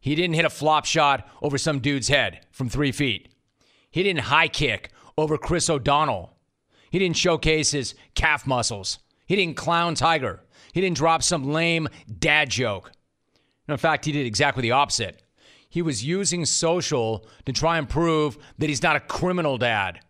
[0.00, 3.32] He didn't hit a flop shot over some dude's head from three feet.
[3.90, 6.34] He didn't high kick over Chris O'Donnell.
[6.90, 8.98] He didn't showcase his calf muscles.
[9.26, 10.42] He didn't clown Tiger.
[10.72, 12.92] He didn't drop some lame dad joke.
[13.68, 15.22] In fact, he did exactly the opposite.
[15.68, 20.00] He was using social to try and prove that he's not a criminal dad.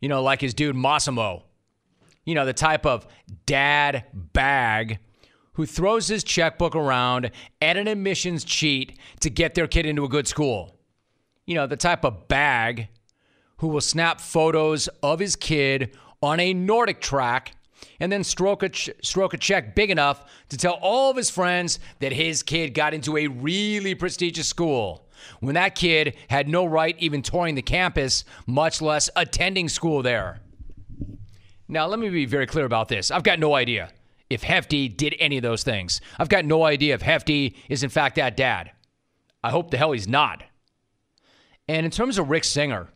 [0.00, 1.44] You know, like his dude Massimo.
[2.26, 3.06] You know, the type of
[3.46, 4.98] dad bag
[5.54, 7.30] who throws his checkbook around
[7.62, 10.78] at an admissions cheat to get their kid into a good school.
[11.46, 12.88] You know, the type of bag
[13.56, 17.52] who will snap photos of his kid on a Nordic track
[18.00, 18.70] and then stroke a,
[19.02, 22.94] stroke a check big enough to tell all of his friends that his kid got
[22.94, 25.08] into a really prestigious school
[25.40, 30.40] when that kid had no right even touring the campus, much less attending school there.
[31.68, 33.10] Now, let me be very clear about this.
[33.10, 33.90] I've got no idea
[34.30, 36.00] if Hefty did any of those things.
[36.18, 38.72] I've got no idea if Hefty is in fact that dad.
[39.42, 40.42] I hope the hell he's not.
[41.68, 42.88] And in terms of Rick Singer,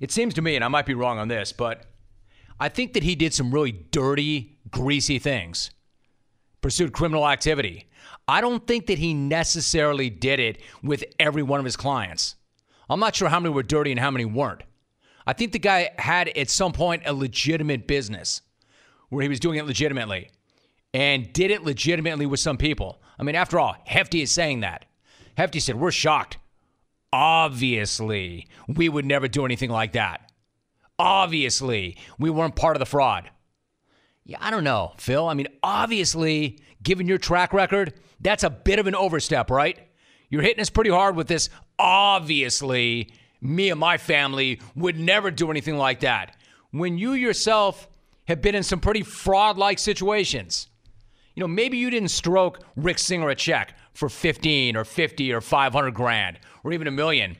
[0.00, 1.84] it seems to me, and I might be wrong on this, but
[2.60, 5.70] I think that he did some really dirty, greasy things,
[6.60, 7.88] pursued criminal activity.
[8.28, 12.36] I don't think that he necessarily did it with every one of his clients.
[12.90, 14.62] I'm not sure how many were dirty and how many weren't.
[15.26, 18.42] I think the guy had at some point a legitimate business
[19.08, 20.30] where he was doing it legitimately
[20.92, 23.00] and did it legitimately with some people.
[23.18, 24.86] I mean, after all, Hefty is saying that.
[25.36, 26.38] Hefty said, We're shocked.
[27.12, 30.29] Obviously, we would never do anything like that.
[31.00, 33.30] Obviously, we weren't part of the fraud.
[34.24, 35.26] Yeah, I don't know, Phil.
[35.26, 39.78] I mean, obviously, given your track record, that's a bit of an overstep, right?
[40.28, 41.48] You're hitting us pretty hard with this.
[41.78, 46.36] Obviously, me and my family would never do anything like that.
[46.70, 47.88] When you yourself
[48.28, 50.68] have been in some pretty fraud like situations.
[51.34, 55.40] You know, maybe you didn't stroke Rick Singer a check for 15 or 50 or
[55.40, 57.38] 500 grand or even a million.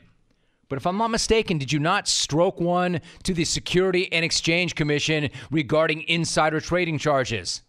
[0.71, 4.73] But if I'm not mistaken, did you not stroke one to the Security and Exchange
[4.73, 7.61] Commission regarding insider trading charges?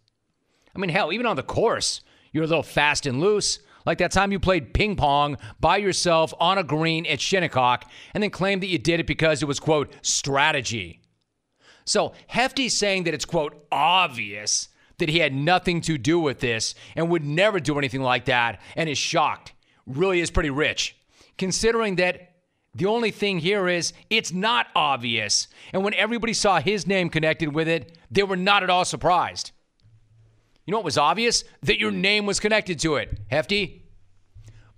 [0.73, 3.59] I mean, hell, even on the course, you're a little fast and loose.
[3.85, 8.23] Like that time you played ping pong by yourself on a green at Shinnecock and
[8.23, 11.01] then claimed that you did it because it was, quote, strategy.
[11.85, 16.77] So Hefty's saying that it's, quote, obvious that he had nothing to do with this
[16.95, 19.55] and would never do anything like that and is shocked.
[19.89, 20.97] Really is pretty rich.
[21.37, 22.32] Considering that
[22.75, 25.49] the only thing here is it's not obvious.
[25.73, 29.51] And when everybody saw his name connected with it, they were not at all surprised.
[30.65, 31.45] You know what was obvious?
[31.63, 33.21] That your name was connected to it.
[33.31, 33.85] Hefty?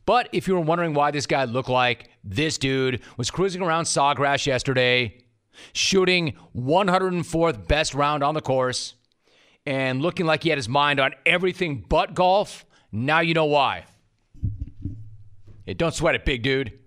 [0.07, 3.85] But if you were wondering why this guy looked like this dude was cruising around
[3.85, 5.25] Sawgrass yesterday,
[5.73, 8.95] shooting 104th best round on the course
[9.67, 12.67] and looking like he had his mind on everything but golf.
[12.91, 13.85] Now you know why.
[15.65, 16.79] Hey, don't sweat it, big dude.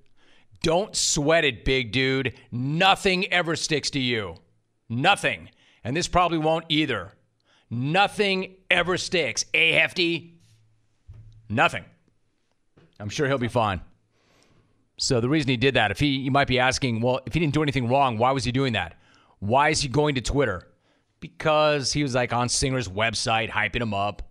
[0.61, 2.33] Don't sweat it, big dude.
[2.51, 4.35] Nothing ever sticks to you.
[4.89, 5.49] Nothing.
[5.83, 7.13] And this probably won't either.
[7.69, 9.45] Nothing ever sticks.
[9.53, 10.39] A hefty?
[11.49, 11.85] Nothing.
[12.99, 13.81] I'm sure he'll be fine.
[14.97, 17.39] So the reason he did that, if he, you might be asking, well, if he
[17.39, 18.97] didn't do anything wrong, why was he doing that?
[19.39, 20.67] Why is he going to Twitter?
[21.19, 24.23] Because he was like on Singer's website, hyping him up,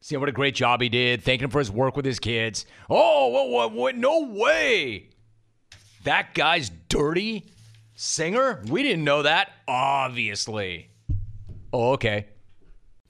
[0.00, 2.66] seeing what a great job he did, thanking him for his work with his kids.
[2.90, 3.96] Oh, what, what, what?
[3.96, 5.10] No way.
[6.04, 7.46] That guy's dirty.
[7.94, 8.62] Singer?
[8.68, 10.90] We didn't know that, obviously.
[11.72, 12.26] Oh, okay.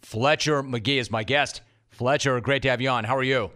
[0.03, 1.61] Fletcher Magee is my guest.
[1.90, 3.05] Fletcher, great to have you on.
[3.05, 3.51] How are you?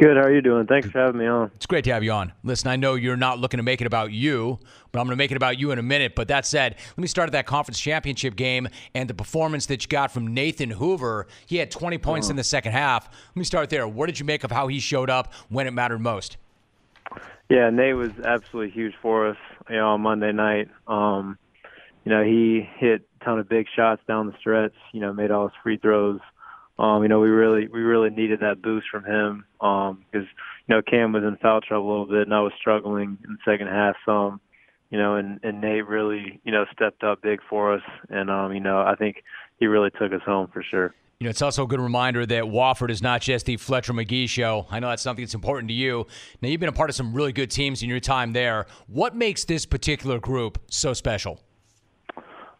[0.00, 0.16] Good.
[0.16, 0.66] How are you doing?
[0.66, 1.50] Thanks for having me on.
[1.56, 2.32] It's great to have you on.
[2.42, 4.58] Listen, I know you're not looking to make it about you,
[4.92, 6.14] but I'm going to make it about you in a minute.
[6.14, 9.82] But that said, let me start at that conference championship game and the performance that
[9.82, 11.26] you got from Nathan Hoover.
[11.44, 13.10] He had 20 points in the second half.
[13.10, 13.86] Let me start there.
[13.86, 16.38] What did you make of how he showed up when it mattered most?
[17.50, 19.36] Yeah, Nate was absolutely huge for us,
[19.68, 20.68] you know, on Monday night.
[20.86, 21.36] Um,
[22.04, 25.32] you know, he hit a ton of big shots down the stretch, you know, made
[25.32, 26.20] all his free throws.
[26.78, 30.28] Um, you know, we really we really needed that boost from him um because
[30.66, 33.32] you know Cam was in foul trouble a little bit and I was struggling in
[33.32, 34.40] the second half some.
[34.90, 38.52] You know, and and Nate really, you know, stepped up big for us and um,
[38.52, 39.24] you know, I think
[39.58, 40.94] he really took us home for sure.
[41.20, 44.26] You know, it's also a good reminder that Wofford is not just the Fletcher Magee
[44.26, 44.66] show.
[44.70, 46.06] I know that's something that's important to you.
[46.40, 48.64] Now, you've been a part of some really good teams in your time there.
[48.86, 51.38] What makes this particular group so special?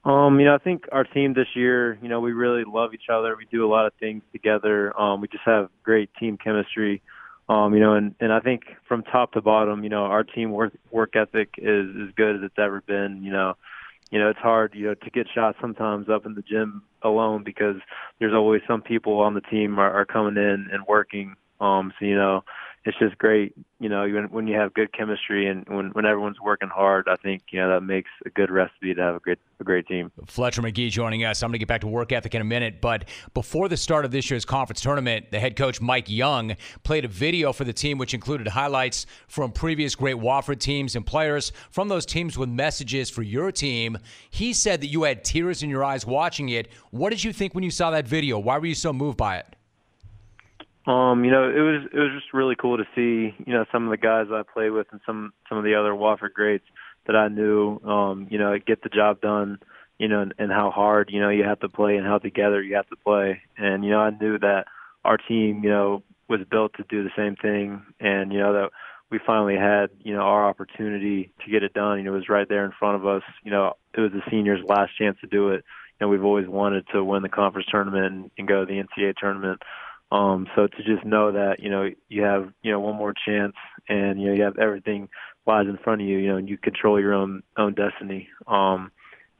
[0.05, 3.09] Um, you know, I think our team this year, you know, we really love each
[3.11, 3.35] other.
[3.35, 4.95] We do a lot of things together.
[5.01, 7.01] Um, we just have great team chemistry.
[7.49, 10.51] Um, you know, and, and I think from top to bottom, you know, our team
[10.51, 13.23] work work ethic is as good as it's ever been.
[13.25, 13.55] You know,
[14.11, 17.45] you know, it's hard, you know, to get shots sometimes up in the gym alone
[17.45, 17.77] because
[18.19, 21.35] there's always some people on the team are, are coming in and working.
[21.61, 22.43] Um, so you know,
[22.85, 26.41] it's just great, you know, when, when you have good chemistry and when, when everyone's
[26.41, 29.39] working hard, I think, you know, that makes a good recipe to have a great
[29.61, 30.11] a great team.
[30.27, 31.43] Fletcher Magee joining us.
[31.43, 34.07] I'm going to get back to work ethic in a minute, but before the start
[34.07, 37.73] of this year's conference tournament, the head coach Mike Young played a video for the
[37.75, 42.49] team which included highlights from previous great Wofford teams and players from those teams with
[42.49, 43.99] messages for your team.
[44.31, 46.69] He said that you had tears in your eyes watching it.
[46.91, 48.39] What did you think when you saw that video?
[48.39, 49.57] Why were you so moved by it?
[50.87, 53.85] Um, you know, it was it was just really cool to see, you know, some
[53.85, 56.65] of the guys I played with and some some of the other Wofford greats
[57.07, 59.59] that I knew, um, you know, get the job done,
[59.99, 62.63] you know, and, and how hard, you know, you have to play and how together
[62.63, 63.43] you have to play.
[63.57, 64.65] And, you know, I knew that
[65.05, 68.71] our team, you know, was built to do the same thing and, you know, that
[69.11, 71.99] we finally had, you know, our opportunity to get it done.
[71.99, 73.23] You know, it was right there in front of us.
[73.43, 75.65] You know, it was the seniors' last chance to do it.
[75.99, 78.81] You know, we've always wanted to win the conference tournament and, and go to the
[78.81, 79.63] NCAA tournament.
[80.13, 83.55] Um, so to just know that, you know, you have, you know, one more chance
[83.89, 85.09] and, you know, you have everything
[85.47, 88.29] lies in front of you, you know, and you control your own, own destiny.
[88.47, 88.91] Um,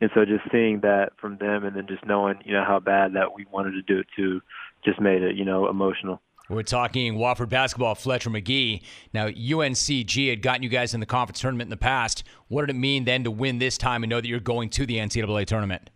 [0.01, 3.15] and so just seeing that from them and then just knowing, you know, how bad
[3.15, 4.41] that we wanted to do it too
[4.85, 6.23] just made it, you know, emotional.
[6.49, 8.83] We're talking Wofford basketball, Fletcher Magee.
[9.13, 12.25] Now, UNCG had gotten you guys in the conference tournament in the past.
[12.49, 14.85] What did it mean then to win this time and know that you're going to
[14.85, 15.91] the NCAA tournament?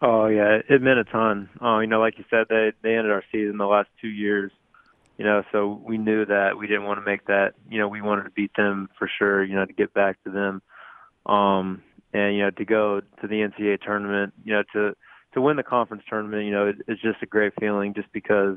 [0.00, 1.48] Oh yeah, it meant a ton.
[1.60, 4.52] Uh, you know, like you said, they they ended our season the last two years.
[5.16, 7.54] You know, so we knew that we didn't want to make that.
[7.68, 9.42] You know, we wanted to beat them for sure.
[9.42, 10.62] You know, to get back to them,
[11.26, 11.82] um,
[12.12, 14.34] and you know, to go to the NCAA tournament.
[14.44, 14.94] You know, to
[15.34, 16.44] to win the conference tournament.
[16.44, 17.92] You know, it, it's just a great feeling.
[17.92, 18.56] Just because,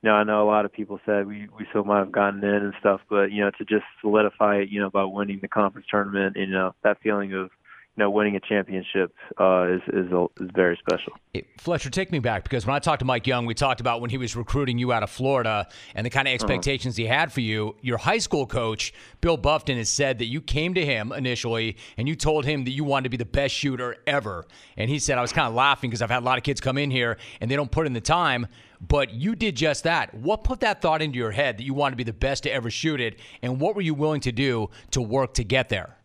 [0.00, 2.42] you know, I know a lot of people said we we still might have gotten
[2.42, 4.70] in and stuff, but you know, to just solidify it.
[4.70, 6.36] You know, by winning the conference tournament.
[6.36, 7.50] You know, that feeling of
[7.98, 10.06] know, winning a championship uh, is is,
[10.40, 11.12] is very special.
[11.58, 14.10] Fletcher, take me back because when I talked to Mike Young, we talked about when
[14.10, 16.34] he was recruiting you out of Florida and the kind of uh-huh.
[16.34, 17.02] expectations uh-huh.
[17.02, 17.76] he had for you.
[17.82, 22.08] Your high school coach, Bill Buffton, has said that you came to him initially and
[22.08, 24.46] you told him that you wanted to be the best shooter ever.
[24.76, 26.60] And he said, I was kind of laughing because I've had a lot of kids
[26.60, 28.46] come in here and they don't put in the time,
[28.80, 30.14] but you did just that.
[30.14, 32.52] What put that thought into your head that you wanted to be the best to
[32.52, 33.18] ever shoot it?
[33.42, 35.97] And what were you willing to do to work to get there?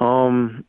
[0.00, 0.64] Um,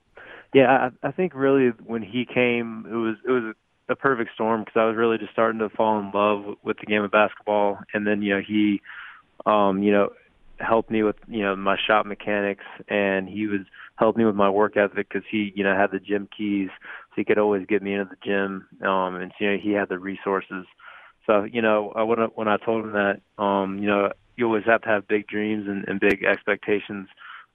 [0.53, 3.55] yeah, I, I think really when he came, it was it was
[3.89, 6.85] a perfect storm because I was really just starting to fall in love with the
[6.85, 8.81] game of basketball, and then you know he,
[9.45, 10.09] um, you know,
[10.59, 13.61] helped me with you know my shot mechanics, and he was
[13.95, 17.13] helped me with my work ethic because he you know had the gym keys, so
[17.15, 19.99] he could always get me into the gym, um, and you know he had the
[19.99, 20.65] resources.
[21.25, 24.45] So you know I, when I, when I told him that, um, you know you
[24.45, 27.07] always have to have big dreams and, and big expectations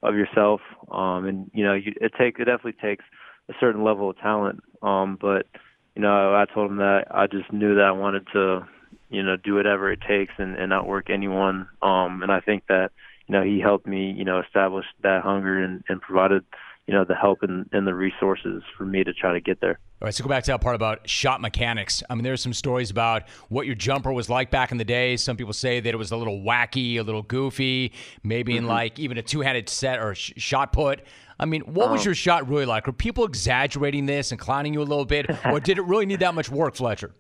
[0.03, 0.61] of yourself.
[0.91, 3.05] Um, and you know, you, it take it definitely takes
[3.49, 4.61] a certain level of talent.
[4.83, 5.47] Um, but
[5.95, 8.67] you know, I told him that I just knew that I wanted to,
[9.09, 11.69] you know, do whatever it takes and, and outwork anyone.
[11.83, 12.91] Um, and I think that
[13.27, 16.45] you know he helped me, you know, establish that hunger and, and provided
[16.87, 19.79] you know the help and, and the resources for me to try to get there.
[19.99, 22.03] All right, so go back to that part about shot mechanics.
[22.11, 25.17] I mean, there's some stories about what your jumper was like back in the day.
[25.17, 28.65] Some people say that it was a little wacky, a little goofy, maybe mm-hmm.
[28.65, 31.01] in like even a two-handed set or sh- shot put.
[31.41, 32.09] I mean, what was uh-huh.
[32.09, 32.87] your shot really like?
[32.87, 36.21] Were people exaggerating this and clowning you a little bit, or did it really need
[36.21, 37.15] that much work, Fletcher?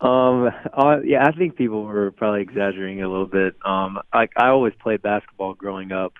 [0.00, 3.56] Um, uh, yeah, I think people were probably exaggerating a little bit.
[3.62, 6.14] Um, like I always played basketball growing up,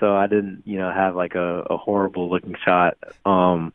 [0.00, 2.96] so I didn't, you know, have like a, a horrible looking shot.
[3.26, 3.74] Um,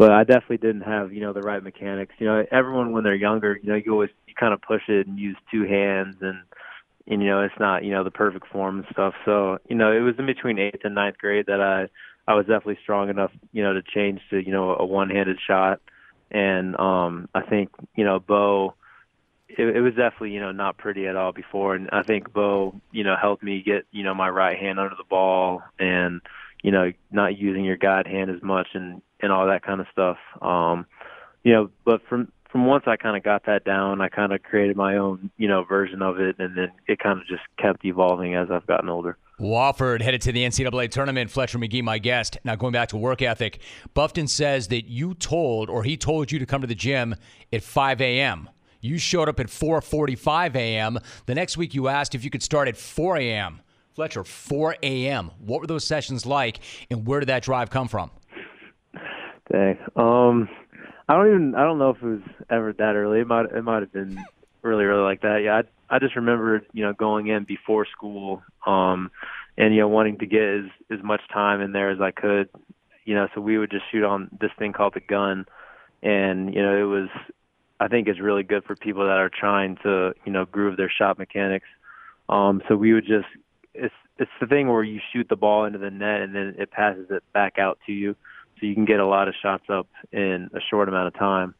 [0.00, 2.14] but I definitely didn't have, you know, the right mechanics.
[2.18, 5.06] You know, everyone when they're younger, you know, you always you kind of push it
[5.06, 6.38] and use two hands and
[7.06, 9.12] and you know it's not you know the perfect form and stuff.
[9.26, 11.88] So you know it was in between eighth and ninth grade that I
[12.26, 15.82] I was definitely strong enough you know to change to you know a one-handed shot,
[16.30, 18.76] and um I think you know Bo
[19.50, 22.80] it, it was definitely you know not pretty at all before, and I think Bo
[22.90, 26.22] you know helped me get you know my right hand under the ball and
[26.62, 29.86] you know not using your guide hand as much and and all that kind of
[29.92, 30.18] stuff.
[30.42, 30.86] Um,
[31.42, 34.42] you know, but from from once I kind of got that down, I kind of
[34.42, 37.84] created my own, you know, version of it, and then it kind of just kept
[37.84, 39.16] evolving as I've gotten older.
[39.38, 41.30] Wofford headed to the NCAA tournament.
[41.30, 42.38] Fletcher Magee, my guest.
[42.44, 43.60] Now going back to work ethic,
[43.94, 47.14] Buffton says that you told, or he told you to come to the gym
[47.52, 48.50] at 5 a.m.
[48.80, 50.98] You showed up at 4:45 a.m.
[51.26, 53.60] The next week, you asked if you could start at 4 a.m.
[53.94, 55.30] Fletcher, 4 a.m.
[55.38, 58.10] What were those sessions like, and where did that drive come from?
[59.50, 59.78] Dang.
[59.96, 60.48] Um,
[61.08, 63.20] I don't even I don't know if it was ever that early.
[63.20, 64.22] It might it might have been
[64.62, 65.38] really early like that.
[65.42, 69.10] Yeah, I I just remember you know going in before school, um,
[69.58, 72.48] and you know wanting to get as as much time in there as I could.
[73.04, 75.46] You know, so we would just shoot on this thing called the gun,
[76.00, 77.08] and you know it was
[77.80, 80.92] I think it's really good for people that are trying to you know groove their
[80.96, 81.66] shot mechanics.
[82.28, 83.26] Um, so we would just
[83.74, 86.70] it's it's the thing where you shoot the ball into the net and then it
[86.70, 88.14] passes it back out to you
[88.60, 91.54] so you can get a lot of shots up in a short amount of time.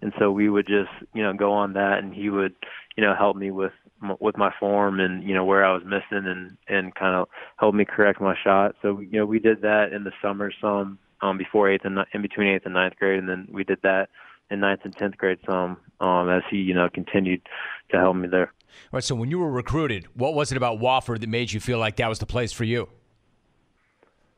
[0.00, 2.54] And so we would just, you know, go on that, and he would,
[2.96, 3.72] you know, help me with
[4.18, 7.74] with my form and you know where I was missing and and kind of help
[7.74, 8.74] me correct my shot.
[8.82, 12.22] So you know we did that in the summer some um, before eighth and in
[12.22, 14.08] between eighth and ninth grade, and then we did that
[14.50, 17.42] in ninth and tenth grade some um, as he you know continued
[17.90, 18.52] to help me there.
[18.92, 19.04] All right.
[19.04, 21.96] So when you were recruited, what was it about Wofford that made you feel like
[21.96, 22.88] that was the place for you?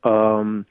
[0.03, 0.67] Um,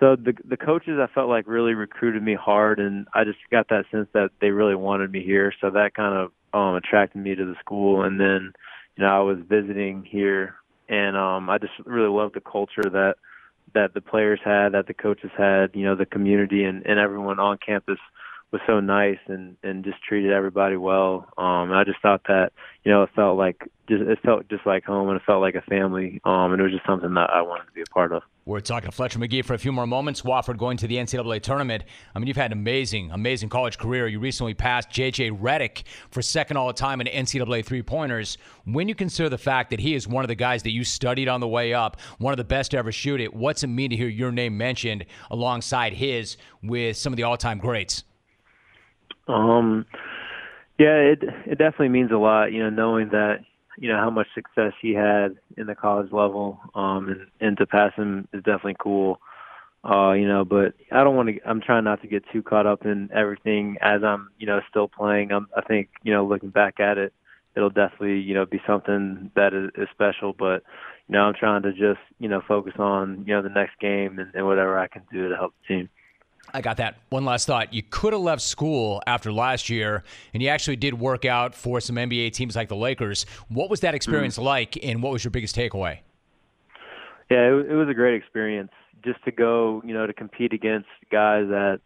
[0.00, 3.68] so the the coaches I felt like really recruited me hard, and I just got
[3.68, 5.52] that sense that they really wanted me here.
[5.60, 8.02] So that kind of um, attracted me to the school.
[8.02, 8.52] And then,
[8.96, 10.54] you know, I was visiting here,
[10.88, 13.16] and um, I just really loved the culture that
[13.74, 17.38] that the players had, that the coaches had, you know, the community and, and everyone
[17.38, 17.98] on campus
[18.50, 21.28] was so nice and and just treated everybody well.
[21.36, 22.52] Um, and I just thought that
[22.84, 25.54] you know it felt like just it felt just like home and it felt like
[25.54, 26.20] a family.
[26.24, 28.22] Um, and it was just something that I wanted to be a part of.
[28.46, 30.22] We're talking Fletcher Magee for a few more moments.
[30.22, 31.84] Wofford going to the NCAA tournament.
[32.14, 34.06] I mean, you've had an amazing, amazing college career.
[34.06, 35.32] You recently passed J.J.
[35.32, 38.38] Redick for second all time in NCAA three pointers.
[38.64, 41.28] When you consider the fact that he is one of the guys that you studied
[41.28, 43.90] on the way up, one of the best to ever shoot it, what's it mean
[43.90, 48.04] to hear your name mentioned alongside his with some of the all time greats?
[49.28, 49.86] Um,
[50.78, 52.52] yeah, it it definitely means a lot.
[52.52, 53.40] You know, knowing that
[53.76, 57.66] you know how much success he had in the college level, um, and and to
[57.66, 59.20] pass him is definitely cool.
[59.88, 61.38] Uh, you know, but I don't want to.
[61.48, 64.88] I'm trying not to get too caught up in everything as I'm, you know, still
[64.88, 65.30] playing.
[65.30, 67.12] I'm, I think, you know, looking back at it,
[67.54, 70.32] it'll definitely, you know, be something that is, is special.
[70.32, 70.64] But
[71.08, 74.18] you know, I'm trying to just, you know, focus on, you know, the next game
[74.18, 75.88] and, and whatever I can do to help the team.
[76.54, 76.96] I got that.
[77.10, 77.74] One last thought.
[77.74, 81.80] You could have left school after last year, and you actually did work out for
[81.80, 83.26] some NBA teams like the Lakers.
[83.48, 84.44] What was that experience mm-hmm.
[84.44, 85.98] like, and what was your biggest takeaway?
[87.30, 88.70] Yeah, it, it was a great experience
[89.04, 91.80] just to go, you know, to compete against guys that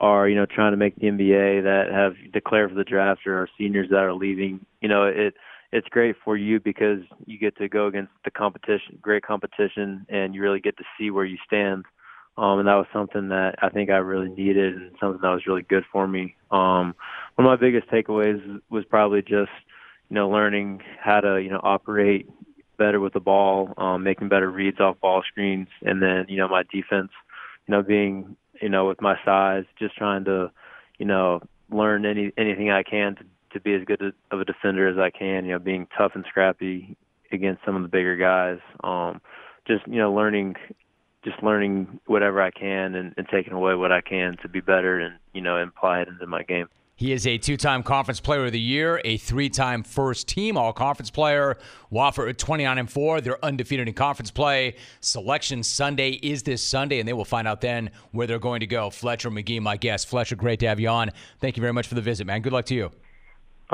[0.00, 3.38] are, you know, trying to make the NBA that have declared for the draft or
[3.38, 4.64] are seniors that are leaving.
[4.80, 5.34] You know, it
[5.72, 10.32] it's great for you because you get to go against the competition, great competition, and
[10.32, 11.84] you really get to see where you stand
[12.36, 15.46] um, and that was something that I think I really needed and something that was
[15.46, 16.34] really good for me.
[16.50, 16.94] Um,
[17.36, 19.52] one of my biggest takeaways was probably just,
[20.08, 22.28] you know, learning how to, you know, operate
[22.76, 26.48] better with the ball, um, making better reads off ball screens, and then, you know,
[26.48, 27.10] my defense,
[27.66, 30.50] you know, being, you know, with my size, just trying to,
[30.98, 34.88] you know, learn any anything I can to, to be as good of a defender
[34.88, 35.44] as I can.
[35.44, 36.96] You know, being tough and scrappy
[37.32, 38.58] against some of the bigger guys.
[38.82, 39.20] Um,
[39.66, 40.56] just you know, learning
[41.24, 44.98] just learning whatever I can and, and taking away what I can to be better
[45.00, 46.68] and you know apply it into my game.
[46.96, 51.56] He is a two-time Conference Player of the Year, a three-time First-Team All-Conference Player.
[51.90, 54.76] Wofford at 29 and four, they're undefeated in conference play.
[55.00, 58.66] Selection Sunday is this Sunday, and they will find out then where they're going to
[58.68, 58.90] go.
[58.90, 60.06] Fletcher Magee, my guest.
[60.06, 61.10] Fletcher, great to have you on.
[61.40, 62.42] Thank you very much for the visit, man.
[62.42, 62.92] Good luck to you.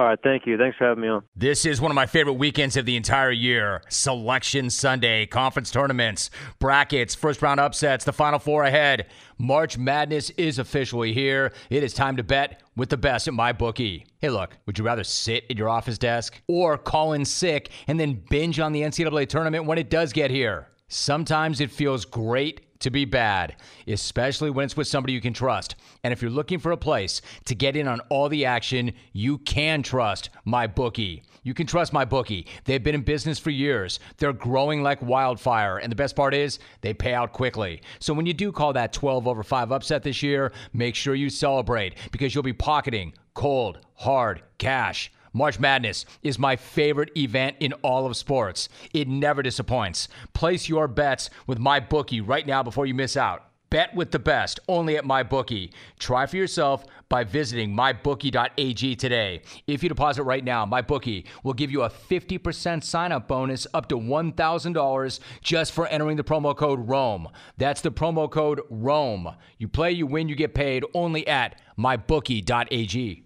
[0.01, 0.57] All right, thank you.
[0.57, 1.24] Thanks for having me on.
[1.36, 3.82] This is one of my favorite weekends of the entire year.
[3.90, 9.09] Selection Sunday, conference tournaments, brackets, first round upsets, the final four ahead.
[9.36, 11.53] March Madness is officially here.
[11.68, 14.07] It is time to bet with the best at my bookie.
[14.20, 18.01] Hey, look, would you rather sit at your office desk or call in sick and
[18.01, 20.68] then binge on the NCAA tournament when it does get here?
[20.88, 23.57] Sometimes it feels great to be bad,
[23.87, 25.76] especially when it's with somebody you can trust.
[26.03, 29.39] And if you're looking for a place to get in on all the action, you
[29.39, 31.22] can trust my bookie.
[31.43, 32.47] You can trust my bookie.
[32.64, 33.99] They've been in business for years.
[34.18, 37.81] They're growing like wildfire, and the best part is they pay out quickly.
[37.99, 41.31] So when you do call that 12 over 5 upset this year, make sure you
[41.31, 45.11] celebrate because you'll be pocketing cold, hard cash.
[45.33, 48.68] March Madness is my favorite event in all of sports.
[48.93, 50.09] It never disappoints.
[50.33, 53.51] Place your bets with my bookie right now before you miss out.
[53.70, 55.70] Bet with the best only at MyBookie.
[56.01, 59.43] Try for yourself by visiting mybookie.ag today.
[59.68, 63.89] If you deposit right now, MyBookie will give you a 50% sign up bonus up
[63.91, 67.28] to $1,000 just for entering the promo code ROME.
[67.59, 69.37] That's the promo code ROME.
[69.59, 73.22] You play, you win, you get paid only at mybookie.ag.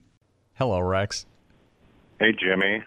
[0.57, 1.24] Hello, Rex.
[2.20, 2.80] Hey, Jimmy.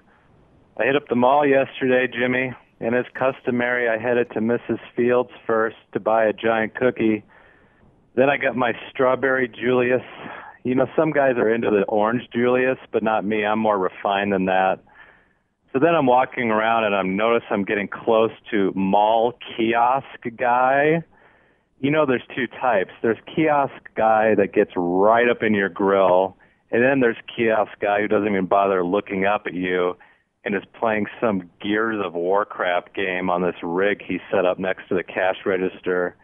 [0.80, 4.80] I hit up the mall yesterday, Jimmy, and as customary, I headed to Mrs.
[4.96, 7.26] Fields first to buy a giant cookie.
[8.16, 10.02] Then I got my strawberry Julius.
[10.64, 13.44] You know, some guys are into the orange Julius, but not me.
[13.44, 14.80] I'm more refined than that.
[15.74, 20.06] So then I'm walking around and I notice I'm getting close to mall kiosk
[20.38, 21.04] guy.
[21.82, 22.92] You know, there's two types.
[23.02, 26.38] There's kiosk guy that gets right up in your grill,
[26.72, 29.96] and then there's kiosk guy who doesn't even bother looking up at you
[30.44, 34.88] and is playing some Gears of Warcraft game on this rig he set up next
[34.90, 36.16] to the cash register.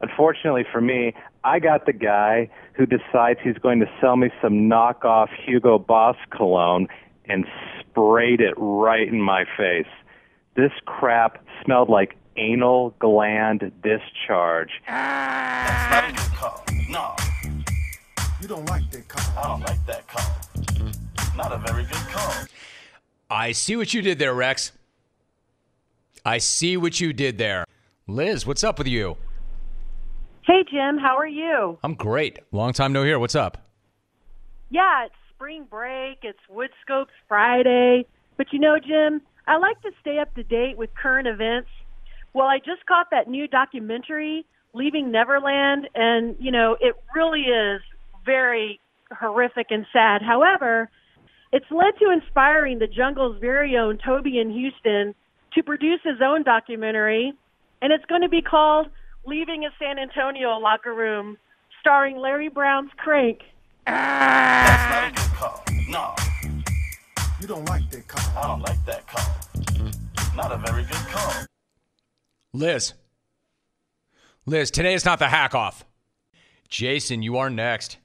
[0.00, 4.68] Unfortunately for me, I got the guy who decides he's going to sell me some
[4.68, 6.88] knockoff Hugo Boss cologne
[7.26, 7.46] and
[7.78, 9.86] sprayed it right in my face.
[10.56, 14.70] This crap smelled like anal gland discharge.
[14.88, 15.88] Ah!
[15.90, 16.64] That's not a good call.
[16.88, 17.29] No.
[18.50, 19.38] You don't like that call.
[19.38, 21.36] I don't like that call.
[21.36, 22.34] Not a very good call.
[23.30, 24.72] I see what you did there, Rex.
[26.26, 27.64] I see what you did there.
[28.08, 29.16] Liz, what's up with you?
[30.44, 31.78] Hey, Jim, how are you?
[31.84, 32.40] I'm great.
[32.50, 33.20] Long time no hear.
[33.20, 33.70] What's up?
[34.68, 38.04] Yeah, it's spring break, it's Woodscopes Friday.
[38.36, 41.68] But you know, Jim, I like to stay up to date with current events.
[42.32, 44.44] Well, I just caught that new documentary,
[44.74, 47.80] Leaving Neverland, and, you know, it really is
[48.24, 48.80] very
[49.12, 50.22] horrific and sad.
[50.22, 50.88] However,
[51.52, 55.14] it's led to inspiring the jungle's very own Toby in Houston
[55.54, 57.32] to produce his own documentary,
[57.82, 58.88] and it's going to be called
[59.26, 61.36] Leaving a San Antonio Locker Room,
[61.80, 63.40] starring Larry Brown's Crank.
[63.86, 65.64] That's not a good call.
[65.88, 66.14] No.
[67.40, 68.38] You don't like that call.
[68.38, 70.36] I don't like that call.
[70.36, 71.32] Not a very good call.
[72.52, 72.94] Liz.
[74.46, 75.84] Liz, today is not the hack off.
[76.68, 77.98] Jason, you are next.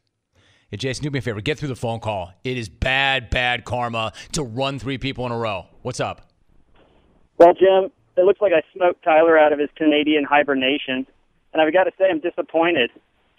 [0.72, 1.42] Hey, Jason, do me a favor.
[1.42, 2.34] Get through the phone call.
[2.44, 5.68] It is bad, bad karma to run three people in a row.
[5.84, 6.32] What's up?
[7.38, 11.06] Well, Jim, it looks like I smoked Tyler out of his Canadian hibernation,
[11.54, 12.90] and I've got to say I'm disappointed.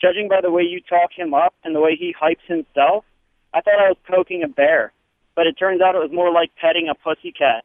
[0.00, 3.04] Judging by the way you talk him up and the way he hypes himself,
[3.52, 4.92] I thought I was poking a bear,
[5.34, 7.64] but it turns out it was more like petting a pussycat.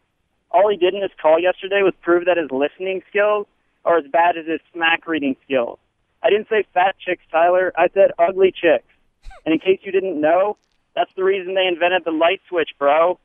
[0.49, 3.45] All he did in his call yesterday was prove that his listening skills
[3.86, 5.78] are as bad as his smack reading skills.
[6.24, 7.74] I didn't say fat chicks, Tyler.
[7.78, 8.86] I said ugly chicks.
[9.46, 10.58] And in case you didn't know,
[10.96, 13.20] that's the reason they invented the light switch, bro.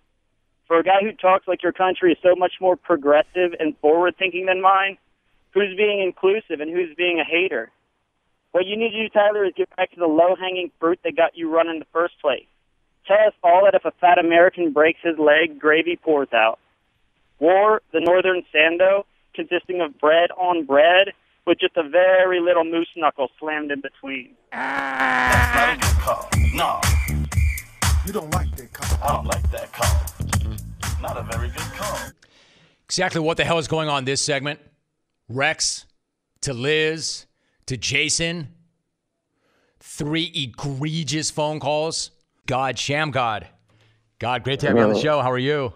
[0.66, 4.16] For a guy who talks like your country is so much more progressive and forward
[4.18, 4.98] thinking than mine,
[5.52, 7.70] who's being inclusive and who's being a hater?
[8.52, 11.16] What you need to do, Tyler, is get back to the low hanging fruit that
[11.16, 12.46] got you run in the first place.
[13.06, 16.58] Tell us all that if a fat American breaks his leg, gravy pours out.
[17.38, 21.12] Or the Northern Sando, consisting of bread on bread
[21.46, 24.34] with just a very little moose knuckle slammed in between.
[24.52, 26.28] That's not a good call.
[26.54, 26.80] No.
[28.06, 28.98] You don't like that call.
[29.02, 31.00] I don't like that call.
[31.00, 31.98] Not a very good call.
[32.84, 34.60] Exactly what the hell is going on this segment?
[35.28, 35.86] Rex
[36.42, 37.26] to Liz
[37.66, 38.48] to Jason.
[39.80, 42.10] Three egregious phone calls.
[42.46, 43.46] God, Shammgod.
[44.18, 45.20] God, great to have you on the show.
[45.20, 45.72] How are you?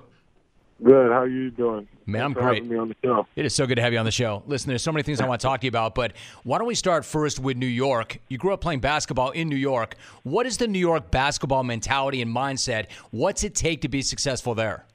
[0.83, 1.13] Good.
[1.13, 1.87] How are you doing?
[2.07, 2.67] Man, I'm Thanks great.
[2.67, 3.27] me on the show.
[3.37, 4.43] It is so good to have you on the show.
[4.47, 6.67] Listen, there's so many things I want to talk to you about, but why don't
[6.67, 8.19] we start first with New York?
[8.29, 9.97] You grew up playing basketball in New York.
[10.23, 12.87] What is the New York basketball mentality and mindset?
[13.11, 14.87] What's it take to be successful there?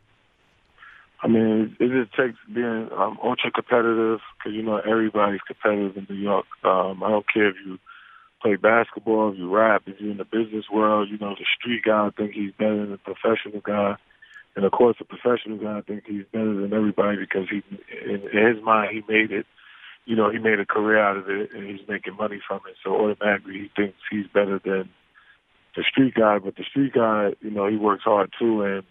[1.22, 6.08] I mean, it just takes being um, ultra competitive because you know everybody's competitive in
[6.10, 6.46] New York.
[6.64, 7.80] Um, I don't care if you
[8.42, 11.10] play basketball, if you rap, if you're in the business world.
[11.10, 13.96] You know, the street guy I think he's better than the professional guy,
[14.56, 17.62] and of course the professional guy I think he's better than everybody because he,
[18.06, 19.45] in, in his mind, he made it.
[20.06, 22.76] You know, he made a career out of it, and he's making money from it.
[22.84, 24.89] So automatically, he thinks he's better than
[25.76, 26.38] the street guy.
[26.38, 28.84] But the street guy, you know, he works hard too, and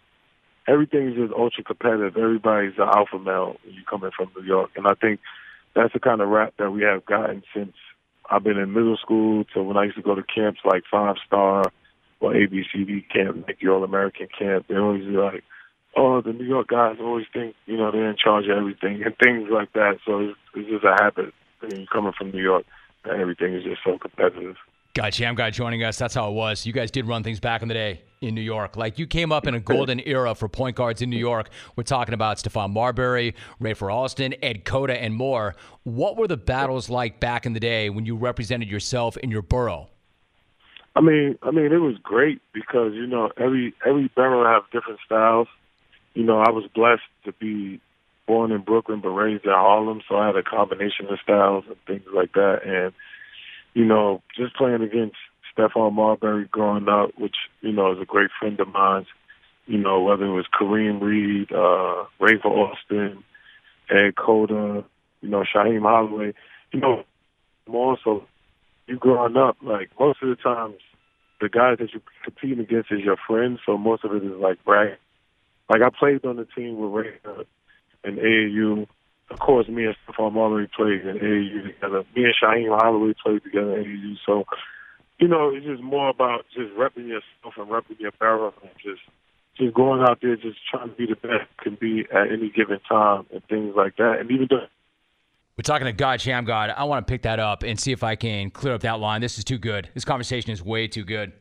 [0.67, 2.17] everything is just ultra competitive.
[2.17, 5.21] Everybody's an alpha male you coming from New York, and I think
[5.75, 7.75] that's the kind of rap that we have gotten since
[8.31, 11.17] I've been in middle school to when I used to go to camps like Five
[11.27, 11.65] Star
[12.21, 14.67] or ABCD camp, like the All American camp.
[14.69, 15.45] They always be like,
[15.97, 19.15] "Oh, the New York guys always think you know they're in charge of everything and
[19.23, 22.65] things like that." So it's, it's just a habit when you're coming from New York
[23.05, 24.57] that everything is just so competitive.
[24.95, 25.99] God Shammgod joining us.
[25.99, 26.65] That's how it was.
[26.65, 28.77] You guys did run things back in the day in New York.
[28.77, 31.51] Like you came up in a golden era for point guards in New York.
[31.75, 35.57] We're talking about Stephon Marbury, Rafer Alston, Ed Cota, and more.
[35.83, 39.43] What were the battles like back in the day when you represented yourself in your
[39.43, 39.89] borough?
[40.95, 45.01] I mean, I mean, it was great because you know every every borough have different
[45.05, 45.49] styles.
[46.15, 47.81] You know, I was blessed to be
[48.27, 51.77] born in Brooklyn but raised in Harlem, so I had a combination of styles and
[51.87, 52.61] things like that.
[52.65, 52.93] And
[53.75, 55.17] you know, just playing against
[55.57, 59.07] Stephon Marbury growing up, which you know is a great friend of mine.
[59.67, 63.25] You know, whether it was Kareem Reid, uh, Rafer Alston,
[63.91, 64.85] Ed Cota,
[65.23, 66.35] you know, Shaheen Holloway.
[66.73, 67.05] You know,
[67.67, 68.25] more so
[68.87, 70.77] you growing up, like most of the times,
[71.41, 73.61] the guys that you compete against is your friends.
[73.65, 74.99] So most of it is like brag.
[75.69, 77.13] Like I played on the team with Ray
[78.05, 78.87] and AAU.
[79.31, 82.05] Of course, me and Stephon Marbury played in AAU together.
[82.15, 84.17] Me and Shaheen Holloway played together in AAU.
[84.27, 84.45] So,
[85.19, 89.01] you know, it's just more about just repping yourself and repping your barrel and just
[89.57, 92.81] just going out there, just trying to be the best can be at any given
[92.89, 94.17] time and things like that.
[94.19, 94.67] And even though
[95.57, 96.75] we're talking to God Shammgod.
[96.77, 99.21] I want to pick that up and see if I can clear up that line.
[99.21, 99.89] This is too good.
[99.95, 101.33] This conversation is way too good.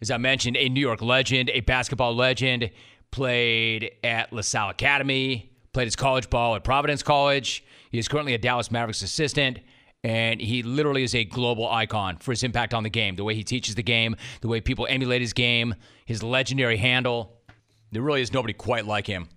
[0.00, 2.70] As I mentioned, a New York legend, a basketball legend,
[3.14, 7.62] played at LaSalle Academy, played his college ball at Providence College.
[7.92, 9.60] He is currently a Dallas Mavericks assistant,
[10.02, 13.36] and he literally is a global icon for his impact on the game, the way
[13.36, 17.38] he teaches the game, the way people emulate his game, his legendary handle.
[17.92, 19.28] There really is nobody quite like him.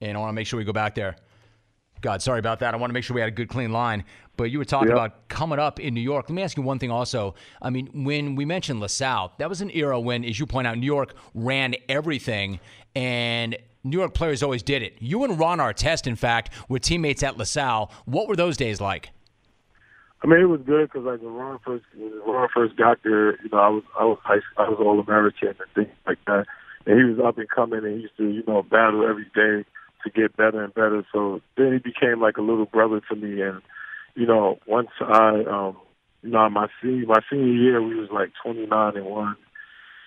[0.00, 1.14] And I want to make sure we go back there.
[2.00, 2.74] God, sorry about that.
[2.74, 4.04] I want to make sure we had a good, clean line.
[4.36, 4.96] But you were talking yep.
[4.96, 6.30] about coming up in New York.
[6.30, 7.34] Let me ask you one thing also.
[7.60, 10.78] I mean, when we mentioned LaSalle, that was an era when, as you point out,
[10.78, 12.58] New York ran everything,
[12.94, 14.94] and New York players always did it.
[14.98, 17.92] You and Ron Artest, in fact, were teammates at LaSalle.
[18.06, 19.10] What were those days like?
[20.22, 23.32] I mean, it was good because like when Ron first when Ron first got there,
[23.42, 26.46] you know, I was I was high, I was all American and things like that,
[26.86, 29.64] and he was up and coming, and he used to you know battle every day
[30.04, 31.04] to get better and better.
[31.12, 33.42] So then he became like a little brother to me.
[33.42, 33.60] And
[34.14, 35.76] you know, once I, um,
[36.22, 39.36] you know, my senior my senior year, we was like 29 and one.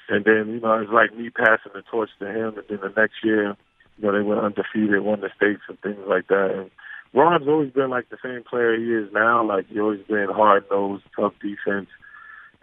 [0.10, 2.58] And then you know, it's like me passing the torch to him.
[2.58, 3.56] And then the next year,
[3.98, 6.52] you know, they went undefeated, won the states and things like that.
[6.54, 6.72] And
[7.14, 9.46] Ron's always been like the same player he is now.
[9.46, 11.88] Like he always been hard nosed, tough defense,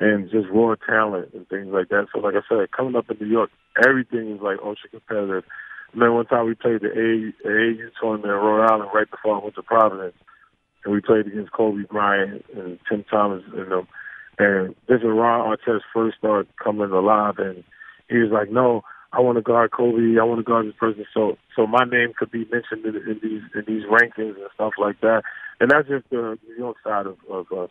[0.01, 2.09] and just raw talent and things like that.
[2.13, 3.51] So like I said, coming up in New York,
[3.87, 5.45] everything is like ultra competitive.
[5.93, 9.43] Remember one time we played the AAU, AAU tournament in Rhode Island right before I
[9.43, 10.15] went to Providence,
[10.85, 13.89] and we played against Kobe Bryant and Tim Thomas and them.
[14.39, 17.65] And this is Ron Artest first started coming alive, and
[18.09, 18.83] he was like, "No,
[19.13, 20.19] I want to guard Kobe.
[20.19, 23.21] I want to guard this person." So, so my name could be mentioned in, in
[23.23, 25.23] these in these rankings and stuff like that.
[25.61, 27.71] And that's just the New York side of, of us.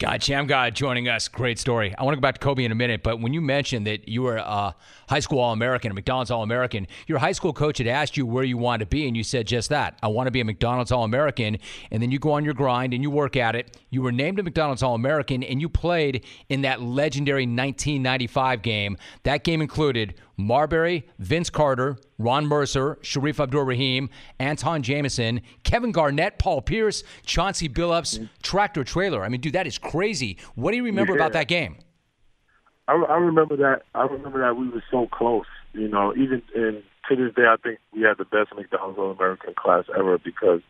[0.00, 1.26] God, Shammgod joining us.
[1.26, 1.92] Great story.
[1.98, 4.06] I want to go back to Kobe in a minute, but when you mentioned that
[4.06, 4.76] you were a
[5.08, 8.24] high school All American, a McDonald's All American, your high school coach had asked you
[8.24, 9.98] where you wanted to be, and you said just that.
[10.00, 11.58] I want to be a McDonald's All American.
[11.90, 13.76] And then you go on your grind and you work at it.
[13.90, 18.96] You were named a McDonald's All American, and you played in that legendary 1995 game.
[19.24, 24.08] That game included Marbury, Vince Carter, Ron Mercer, Shareef Abdul Rahim,
[24.40, 29.24] Antawn Jamison, Kevin Garnett, Paul Pierce, Chauncey Billups, Tractor Traylor.
[29.24, 30.38] I mean, dude, that is crazy.
[30.54, 31.18] What do you remember yeah.
[31.18, 31.76] about that game?
[32.86, 33.82] I, I remember that.
[33.94, 35.46] I remember that we were so close.
[35.74, 39.10] You know, even in to this day, I think we had the best McDonald's All
[39.10, 40.60] American class ever because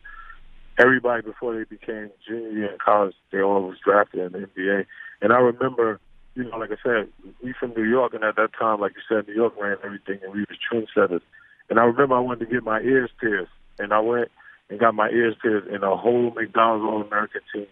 [0.79, 4.87] everybody before they became junior in college, they all was drafted in the NBA.
[5.21, 6.01] And I remember
[6.39, 7.09] you know, like I said,
[7.43, 10.21] we from New York, and at that time, like you said, New York ran everything,
[10.23, 11.21] and we was trendsetters.
[11.69, 14.31] And I remember I wanted to get my ears pierced, and I went
[14.71, 17.67] and got my ears pierced, and the whole McDonald's All American team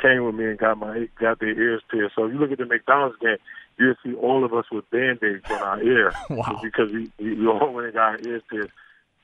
[0.00, 2.14] came with me and got my got their ears pierced.
[2.14, 3.36] So if you look at the McDonald's game,
[3.80, 6.60] you'll see all of us with band-aids on our ear wow.
[6.62, 8.72] because we, we we all went and got our ears pierced.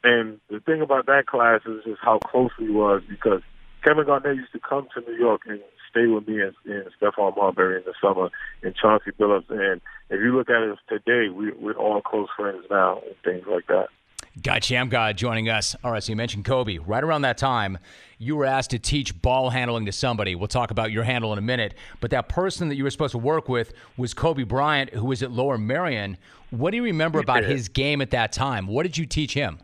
[0.02, 3.40] And the thing about that class is just how close we was because
[3.84, 5.60] Kevin Garnett used to come to New York and
[5.94, 8.30] stay with me and, and Stephon Marbury in the summer
[8.62, 9.50] and Chauncey Billups.
[9.50, 9.80] And
[10.10, 13.66] if you look at us today, we, we're all close friends now and things like
[13.68, 13.88] that.
[14.42, 15.76] God Shammgod joining us.
[15.84, 16.78] All right, so you mentioned Kobe.
[16.78, 17.78] Right around that time,
[18.18, 20.34] you were asked to teach ball handling to somebody.
[20.34, 21.74] We'll talk about your handle in a minute.
[22.00, 25.22] But that person that you were supposed to work with was Kobe Bryant, who was
[25.22, 26.16] at Lower Merion.
[26.50, 28.66] What do you remember about his game at that time?
[28.66, 29.60] What did you teach him?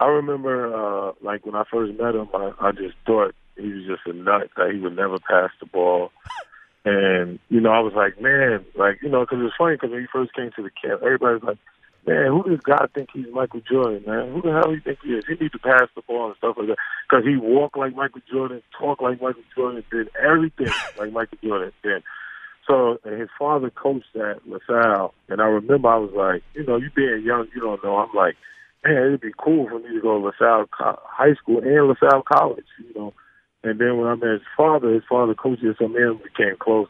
[0.00, 3.86] I remember, uh, like when I first met him, I, I just thought he was
[3.86, 6.10] just a nut that he would never pass the ball.
[6.84, 9.90] And you know, I was like, man, like you know, because it was funny because
[9.90, 11.58] when he first came to the camp, everybody was like,
[12.06, 14.32] man, who does God think he's Michael Jordan, man?
[14.32, 15.24] Who the hell do you think he is?
[15.28, 16.78] He needs to pass the ball and stuff like that.
[17.08, 21.72] Because he walked like Michael Jordan, talked like Michael Jordan, did everything like Michael Jordan
[21.82, 22.02] did.
[22.66, 26.76] So and his father coached at LaSalle, and I remember I was like, you know,
[26.76, 27.96] you being young, you don't know.
[27.96, 28.36] I'm like,
[28.84, 32.22] man, it'd be cool for me to go to LaSalle Co- High School and LaSalle
[32.22, 33.12] College, you know.
[33.62, 36.56] And then when I met his father, his father coached us, so me and became
[36.58, 36.88] close.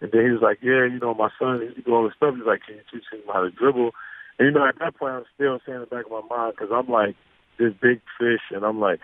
[0.00, 2.34] And then he was like, yeah, you know, my son, he do all this stuff.
[2.36, 3.90] He's like, can you teach him how to dribble?
[4.38, 6.54] And, you know, at that point, I'm still saying in the back of my mind
[6.56, 7.16] because I'm like
[7.58, 9.00] this big fish, and I'm like,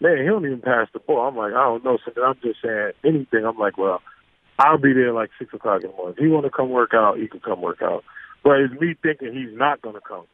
[0.00, 1.28] man, he don't even pass the ball.
[1.28, 1.98] I'm like, I don't know.
[2.04, 3.44] So then I'm just saying anything.
[3.44, 4.02] I'm like, well,
[4.58, 6.14] I'll be there like 6 o'clock in the morning.
[6.16, 8.04] If he want to come work out, he can come work out.
[8.42, 10.24] But it's me thinking he's not going to come.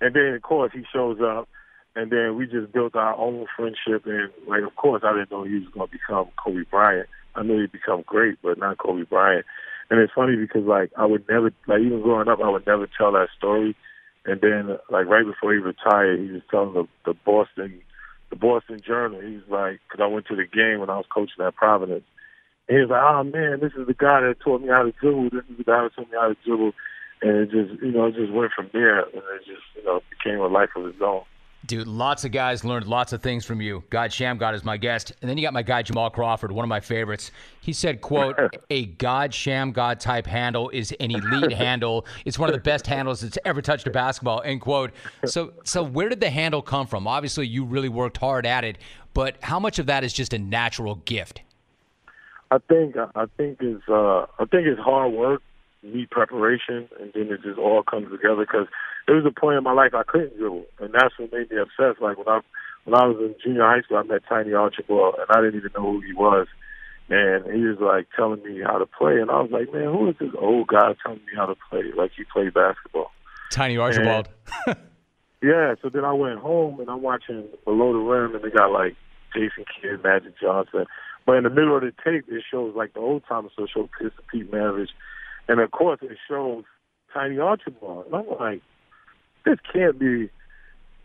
[0.00, 1.48] And then, of course, he shows up,
[1.94, 4.06] and then we just built our own friendship.
[4.06, 7.08] And, like, of course, I didn't know he was going to become Kobe Bryant.
[7.34, 9.44] I knew he'd become great, but not Kobe Bryant.
[9.90, 12.88] And it's funny because, like, I would never, like, even growing up, I would never
[12.96, 13.76] tell that story.
[14.24, 17.80] And then, like, right before he retired, he was telling the, the Boston,
[18.30, 19.20] the Boston Journal.
[19.20, 22.04] He was like, because I went to the game when I was coaching at Providence.
[22.68, 24.92] And he was like, oh, man, this is the guy that taught me how to
[24.92, 25.30] dribble.
[25.30, 26.72] This is the guy that taught me how to dribble
[27.22, 30.00] and it just you know it just went from there and it just you know
[30.10, 31.22] became a life of its own.
[31.64, 33.84] Dude, lots of guys learned lots of things from you.
[33.88, 35.12] God Shammgod is my guest.
[35.22, 37.30] And then you got my guy Jamal Crawford, one of my favorites.
[37.60, 38.36] He said, quote,
[38.70, 42.04] a God Shammgod type handle is an elite handle.
[42.24, 44.90] It's one of the best handles that's ever touched a basketball, end quote.
[45.24, 47.06] So so where did the handle come from?
[47.06, 48.78] Obviously you really worked hard at it,
[49.14, 51.42] but how much of that is just a natural gift?
[52.50, 55.42] I think I think it's uh I think it's hard work
[55.82, 58.46] need preparation, and then it just all comes together.
[58.46, 58.66] Because
[59.06, 61.58] there was a point in my life I couldn't dribble, and that's what made me
[61.58, 62.00] obsessed.
[62.00, 62.40] Like when I
[62.84, 65.72] when I was in junior high school, I met Tiny Archibald, and I didn't even
[65.74, 66.46] know who he was.
[67.08, 70.08] And he was like telling me how to play, and I was like, "Man, who
[70.08, 71.92] is this old guy telling me how to play?
[71.96, 73.10] Like he played basketball."
[73.50, 74.28] Tiny Archibald.
[74.66, 74.76] And,
[75.42, 75.74] yeah.
[75.82, 78.96] So then I went home, and I'm watching Below the Rim, and they got like
[79.34, 80.86] Jason Kidd, Magic Johnson.
[81.26, 83.70] But in the middle of the tape, it shows like the old timers, so it
[83.74, 83.88] shows
[84.30, 84.88] Pete Maravich
[85.48, 86.64] and of course, it shows
[87.12, 88.06] Tiny Archibald.
[88.06, 88.62] And I'm like,
[89.44, 90.30] this can't be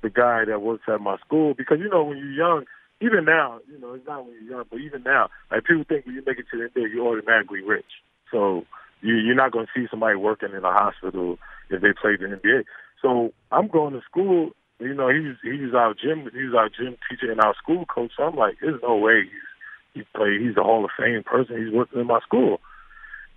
[0.01, 2.65] the guy that works at my school because you know when you're young,
[3.01, 6.05] even now, you know it's not when you're young, but even now, like people think
[6.05, 7.85] when you make it to the NBA, you're automatically rich.
[8.31, 8.65] So
[9.01, 11.37] you, you're not going to see somebody working in a hospital
[11.69, 12.63] if they played the NBA.
[13.01, 14.51] So I'm going to school.
[14.79, 18.11] You know, he's he's our gym he's our gym teacher and our school coach.
[18.15, 19.47] So I'm like, there's no way he's
[19.93, 20.41] he played.
[20.41, 21.63] He's a Hall of Fame person.
[21.63, 22.59] He's working in my school.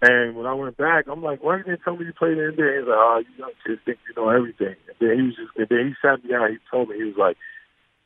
[0.02, 2.56] And when I went back, I'm like, why didn't you tell me you played in
[2.56, 2.76] the?
[2.78, 4.74] He's like, oh, you young kids think you know everything.
[4.88, 6.50] And then he was just, and then he sat me down.
[6.50, 7.36] He told me, he was like,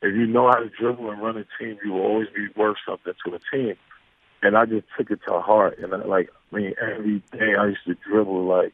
[0.02, 2.78] if you know how to dribble and run a team, you will always be worth
[2.86, 3.76] something to a team.
[4.42, 5.78] And I just took it to heart.
[5.78, 8.72] And I, like, I mean, every day I used to dribble like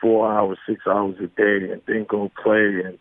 [0.00, 2.98] four hours, six hours a day, and then go play and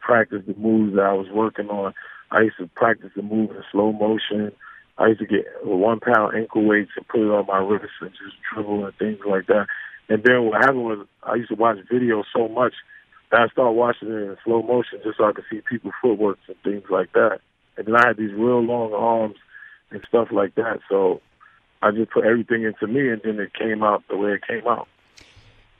[0.00, 1.92] practice the moves that I was working on.
[2.30, 4.52] I used to practice the move in slow motion.
[4.98, 8.10] I used to get one pound ankle weights and put it on my wrist and
[8.10, 9.66] just dribble and things like that.
[10.08, 12.72] And then what happened was I used to watch videos so much
[13.30, 16.38] that I started watching it in slow motion just so I could see people's footwork
[16.46, 17.40] and things like that.
[17.76, 19.36] And then I had these real long arms
[19.90, 20.80] and stuff like that.
[20.88, 21.20] So
[21.82, 24.66] I just put everything into me, and then it came out the way it came
[24.66, 24.88] out.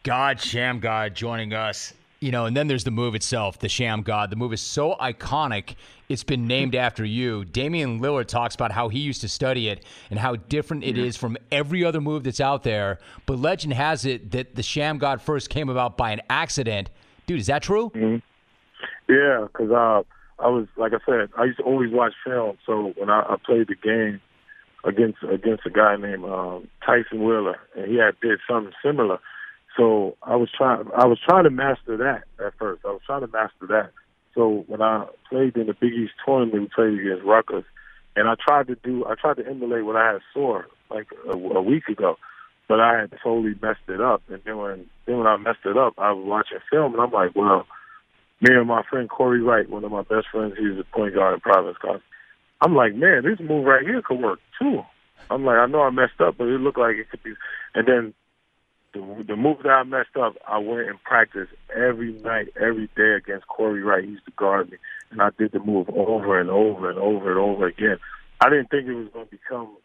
[0.03, 1.95] God Shammgod joining us.
[2.19, 4.31] You know, and then there's the move itself, the Shammgod.
[4.31, 5.75] The move is so iconic,
[6.09, 7.45] it's been named after you.
[7.45, 11.17] Damian Lillard talks about how he used to study it and how different it is
[11.17, 13.01] from every other move that's out there.
[13.27, 16.89] But legend has it that the Shammgod first came about by an accident.
[17.27, 17.91] Dude, is that true?
[17.91, 19.13] Mm-hmm.
[19.13, 20.03] Yeah, because uh,
[20.43, 22.57] I was, like I said, I used to always watch film.
[22.65, 24.23] So when I, I played the game
[24.85, 29.19] against against a guy named um, Tyson Wheeler, and he had did something similar–
[29.77, 32.83] so I was trying I was trying to master that at first.
[32.85, 33.91] I was trying to master that.
[34.35, 37.65] So when I played in the Big East tournament, we played against Rutgers,
[38.15, 41.37] and I tried to do I tried to emulate what I had saw like a,
[41.37, 42.17] a week ago,
[42.69, 44.23] but I had totally messed it up.
[44.29, 47.13] And then when then when I messed it up, I was watching film, and I'm
[47.13, 47.67] like, well,
[48.41, 51.35] me and my friend Corey Wright, one of my best friends, he's a point guard
[51.35, 52.03] in Providence College.
[52.61, 54.81] I'm like, man, this move right here could work too.
[55.31, 57.35] I'm like, I know I messed up, but it looked like it could be.
[57.75, 58.15] And then
[58.97, 63.15] the, the move that I messed up, I went and practiced every night, every day
[63.17, 64.05] against Corey Wright.
[64.05, 64.79] He used to guard me,
[65.11, 67.99] and I did the move over and over and over and over again.
[68.41, 69.77] I didn't think it was going to become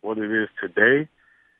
[0.00, 1.08] what it is today.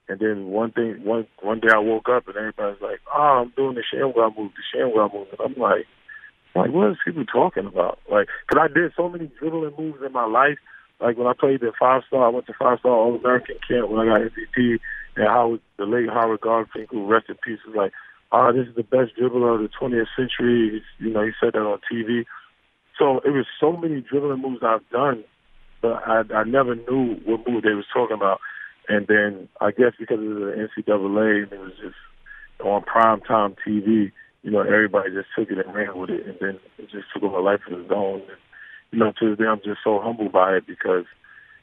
[0.08, 3.52] And then one thing, one one day I woke up and everybody's like, "Oh, I'm
[3.56, 5.86] doing the Shammgod move, the Shammgod move," and I'm like,
[6.56, 10.12] "Like, what is people talking about?" Like, because I did so many dribbling moves in
[10.12, 10.58] my life.
[11.00, 13.88] Like when I played the five star, I went to five star All American camp
[13.88, 14.80] when I got MVP
[15.16, 17.92] and how the late Howard Garfinkel, rest in peace, was like,
[18.32, 21.54] "Ah, oh, this is the best dribbler of the 20th century." You know, he said
[21.54, 22.24] that on TV.
[22.98, 25.24] So it was so many dribbling moves I've done,
[25.80, 28.40] but I, I never knew what move they was talking about.
[28.88, 31.96] And then I guess because of the NCAA and it was just
[32.64, 36.36] on prime time TV, you know, everybody just took it and ran with it, and
[36.40, 38.20] then it just took over life of its own.
[38.20, 38.40] And,
[38.90, 41.04] you know, to this day, I'm just so humbled by it because,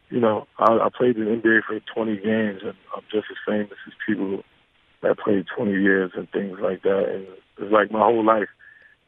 [0.09, 3.37] you know, I, I played in the NBA for 20 games, and I'm just as
[3.45, 4.43] famous as people
[5.03, 7.05] that played 20 years and things like that.
[7.13, 7.27] And
[7.57, 8.47] it's like my whole life,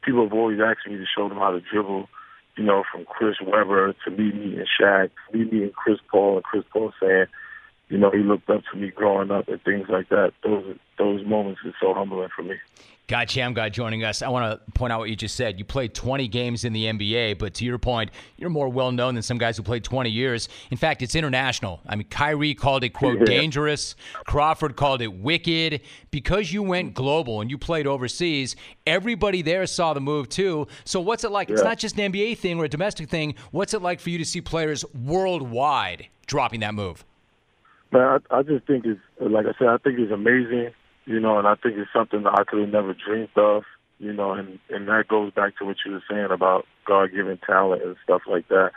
[0.02, 2.08] people have always asked me to show them how to dribble,
[2.56, 6.64] you know, from Chris Webber to me meeting Shaq, me meeting Chris Paul, and Chris
[6.72, 7.26] Paul saying,
[7.90, 10.32] you know, he looked up to me growing up and things like that.
[10.44, 12.54] Those those moments are so humbling for me.
[13.08, 14.22] God Shammgod joining us.
[14.22, 15.58] I want to point out what you just said.
[15.58, 19.14] You played 20 games in the NBA, but to your point, you're more well known
[19.14, 20.48] than some guys who played 20 years.
[20.70, 21.80] In fact, it's international.
[21.88, 23.96] I mean, Kyrie called it, quote, dangerous.
[24.26, 25.80] Crawford called it wicked.
[26.12, 28.54] Because you went global and you played overseas,
[28.86, 30.68] everybody there saw the move too.
[30.84, 31.48] So, what's it like?
[31.48, 31.54] Yeah.
[31.54, 33.34] It's not just an NBA thing or a domestic thing.
[33.50, 37.04] What's it like for you to see players worldwide dropping that move?
[37.92, 40.72] Man, I, I just think it's, like I said, I think it's amazing
[41.06, 43.64] you know, and I think it's something that I could have never dreamed of,
[43.98, 47.38] you know, and and that goes back to what you were saying about God given
[47.44, 48.70] talent and stuff like that.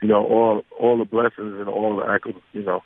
[0.00, 2.82] You know, all all the blessings and all the you know,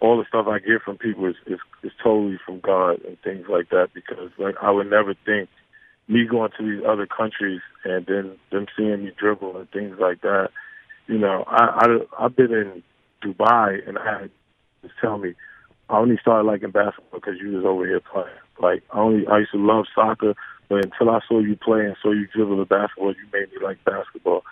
[0.00, 3.46] all the stuff I get from people is, is is totally from God and things
[3.48, 5.48] like that because like I would never think
[6.08, 10.20] me going to these other countries and then them seeing me dribble and things like
[10.20, 10.50] that.
[11.08, 11.84] You know, I,
[12.18, 12.82] I I've been in
[13.24, 14.30] Dubai and I had
[14.86, 15.34] just tell me
[15.88, 18.28] I only started liking basketball because you was over here playing.
[18.60, 20.34] Like I only I used to love soccer,
[20.68, 23.58] but until I saw you play and saw you dribble the basketball, you made me
[23.62, 24.42] like basketball.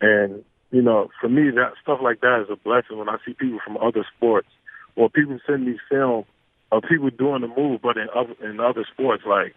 [0.00, 3.34] And you know, for me, that stuff like that is a blessing when I see
[3.34, 4.48] people from other sports
[4.96, 6.24] or people send me film
[6.72, 9.54] of people doing the move, but in other in other sports, like,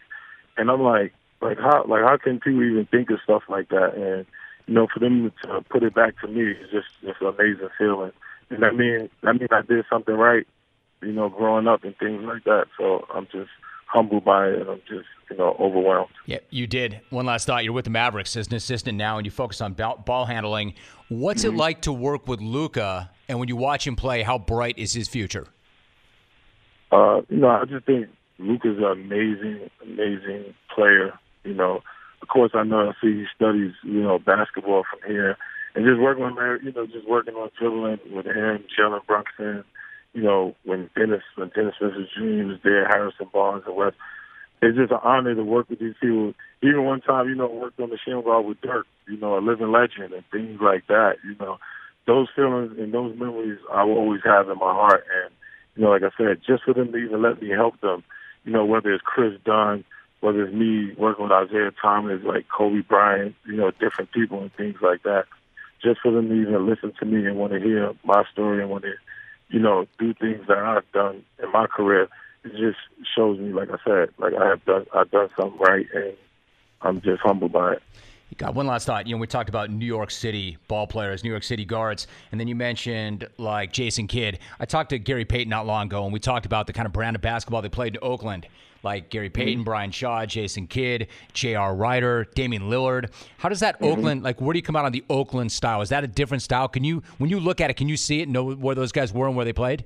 [0.58, 3.94] and I'm like, like how like how can people even think of stuff like that?
[3.96, 4.26] And
[4.68, 7.70] you know, for them to put it back to me is just just an amazing
[7.78, 8.12] feeling.
[8.50, 10.46] And that means that means I did something right
[11.02, 12.66] you know, growing up and things like that.
[12.78, 13.50] So I'm just
[13.86, 16.12] humbled by it and I'm just, you know, overwhelmed.
[16.26, 17.02] Yeah, you did.
[17.10, 17.64] One last thought.
[17.64, 20.74] You're with the Mavericks as an assistant now and you focus on ball handling.
[21.10, 21.56] What's mm-hmm.
[21.56, 24.94] it like to work with Luka and when you watch him play, how bright is
[24.94, 25.48] his future?
[26.92, 28.08] Uh, you know, I just think
[28.40, 31.14] Luka's an amazing, amazing player.
[31.44, 31.82] You know,
[32.22, 35.38] of course, I know I see he studies, you know, basketball from here,
[35.78, 39.64] and just working on, you know, just working on dribbling with him, Jalen Brunson,
[40.14, 42.50] you know, when Dennis when Dennis Smith Jr.
[42.50, 43.96] was there, Harrison Barnes and West.
[44.60, 46.34] It's just an honor to work with these people.
[46.64, 49.72] Even one time, you know, worked on the Shammgod with Dirk, you know, a living
[49.72, 51.18] legend and things like that.
[51.24, 51.60] You know,
[52.08, 55.06] those feelings and those memories I will always have in my heart.
[55.24, 55.32] And
[55.76, 58.04] you know, like I said, just for them to even let me help them,
[58.46, 59.84] you know, whether it's Kris Dunn,
[60.22, 64.52] whether it's me working with Isiah Thomas, like Kobe Bryant, you know, different people and
[64.56, 65.26] things like that.
[65.82, 68.70] Just for them to even listen to me and want to hear my story and
[68.70, 68.94] want to
[69.50, 72.08] you know, do things that I've done in my career,
[72.44, 72.78] it just
[73.16, 76.14] shows me, like I said, like I have done, I've done something right, and
[76.82, 77.84] I'm just humbled by it.
[78.38, 79.08] Got one last thought.
[79.08, 82.40] You know, we talked about New York City ball players, New York City guards, and
[82.40, 84.38] then you mentioned like Jason Kidd.
[84.60, 86.94] I talked to Gary Payton not long ago, and we talked about the kind of
[86.94, 88.48] brand of basketball they played in Oakland
[88.88, 89.64] like Gary Payton, mm-hmm.
[89.64, 91.76] Brian Shaw, Jason Kidd, J.R.
[91.76, 93.12] Rider, Damian Lillard.
[93.38, 93.86] How does that mm-hmm.
[93.86, 94.40] Oakland like?
[94.40, 95.82] Where do you come out on the Oakland style?
[95.82, 96.70] Is that a different style?
[96.70, 98.30] Can you when you look at it, can you see it?
[98.30, 99.84] Know where those guys were and where they played?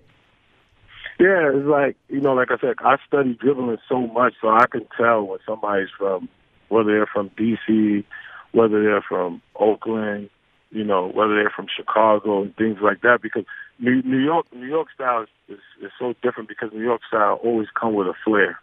[1.20, 4.66] Yeah, it's like you know, like I said, I study dribbling so much, so I
[4.72, 6.30] can tell when somebody's from
[6.70, 8.06] whether they're from D.C.,
[8.52, 10.30] whether they're from Oakland,
[10.70, 13.20] you know, whether they're from Chicago and things like that.
[13.22, 13.46] Because
[13.80, 17.40] New, New York, New York style is, is, is so different because New York style
[17.44, 18.60] always come with a flair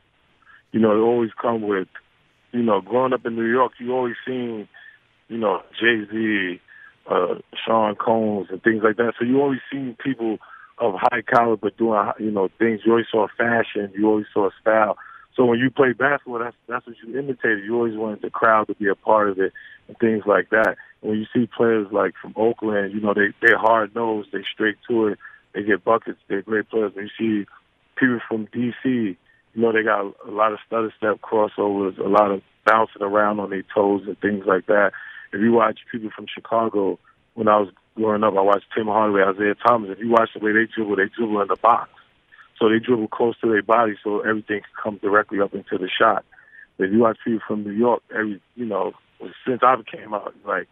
[0.73, 1.89] you know, it always come with,
[2.53, 4.69] you know, growing up in New York, you always seen,
[5.29, 6.61] you know, Jay Z,
[7.11, 9.15] uh, Sean Combs, and things like that.
[9.19, 10.39] So you always seen people
[10.79, 12.81] of high caliber doing, you know, things.
[12.85, 13.93] You always saw fashion.
[13.97, 14.97] You always saw style.
[15.39, 17.65] So when you play basketball, that's that's what you imitated.
[17.65, 19.53] You always wanted the crowd to be a part of it
[19.87, 20.77] and things like that.
[21.01, 24.77] When you see players like from Oakland, you know, they they're hard nosed, they straight
[24.89, 25.19] to it,
[25.55, 26.93] they get buckets, they're great players.
[26.95, 27.47] When you see
[27.97, 29.17] people from DC,
[29.59, 33.41] you know, they got a lot of stutter step crossovers, a lot of bouncing around
[33.41, 34.93] on their toes and things like that.
[35.33, 36.97] If you watch people from Chicago,
[37.35, 39.91] when I was growing up, I watched Tim Hardaway, Isiah Thomas.
[39.91, 41.91] If you watch the way they dribble, they dribble in the box.
[42.57, 45.89] So they dribble close to their body so everything can come directly up into the
[45.89, 46.25] shot.
[46.79, 48.93] If you watch people from New York, every you know,
[49.45, 50.69] since I came out, like,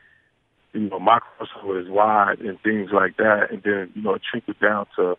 [0.75, 4.23] you know, my crossover is wide and things like that, and then you know, it
[4.31, 5.17] trickled down to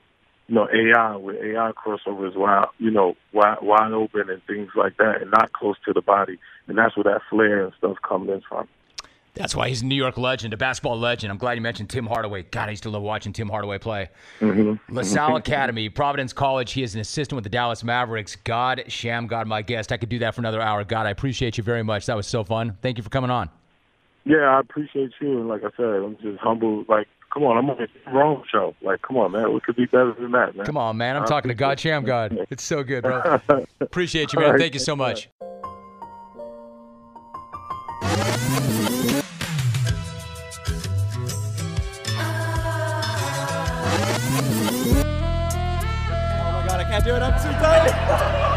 [0.48, 4.98] you know, AI with AI crossovers wide, you know, wide, wide open and things like
[4.98, 8.30] that, and not close to the body, and that's where that flair and stuff comes
[8.30, 8.68] in from.
[9.38, 11.32] That's why he's a New York legend, a basketball legend.
[11.32, 12.44] I'm glad you mentioned Tim Hardaway.
[12.44, 14.10] God, I used to love watching Tim Hardaway play.
[14.40, 14.94] Mm-hmm.
[14.94, 16.72] LaSalle Academy, Providence College.
[16.72, 18.36] He is an assistant with the Dallas Mavericks.
[18.36, 19.92] God, Sham, God, my guest.
[19.92, 20.84] I could do that for another hour.
[20.84, 22.08] God, I appreciate you very much.
[22.08, 22.78] That was so fun.
[22.82, 23.50] Thank you for coming on.
[24.26, 25.40] Yeah, I appreciate you.
[25.40, 26.84] And like I said, I'm just humble.
[26.88, 28.74] Like, come on, I'm on the wrong show.
[28.82, 29.54] Like, come on, man.
[29.54, 30.66] What could be better than that, man?
[30.66, 31.16] Come on, man.
[31.16, 32.48] I'm I talking to God, appreciate Sham, God.
[32.50, 33.40] It's so good, bro.
[33.80, 34.52] Appreciate you, man.
[34.54, 35.30] right, Thank you so much.
[35.40, 35.44] Oh
[46.54, 47.22] my god, I can't do it.
[47.22, 48.54] I'm too tired.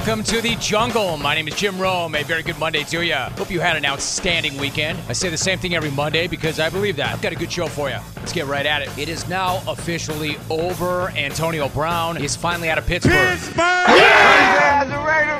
[0.00, 1.18] Welcome to the jungle.
[1.18, 2.14] My name is Jim Rome.
[2.14, 3.12] A very good Monday to you.
[3.12, 4.98] Hope you had an outstanding weekend.
[5.10, 7.12] I say the same thing every Monday because I believe that.
[7.12, 7.98] I've got a good show for you.
[8.16, 8.88] Let's get right at it.
[8.96, 11.10] It is now officially over.
[11.10, 13.38] Antonio Brown is finally out of Pittsburgh.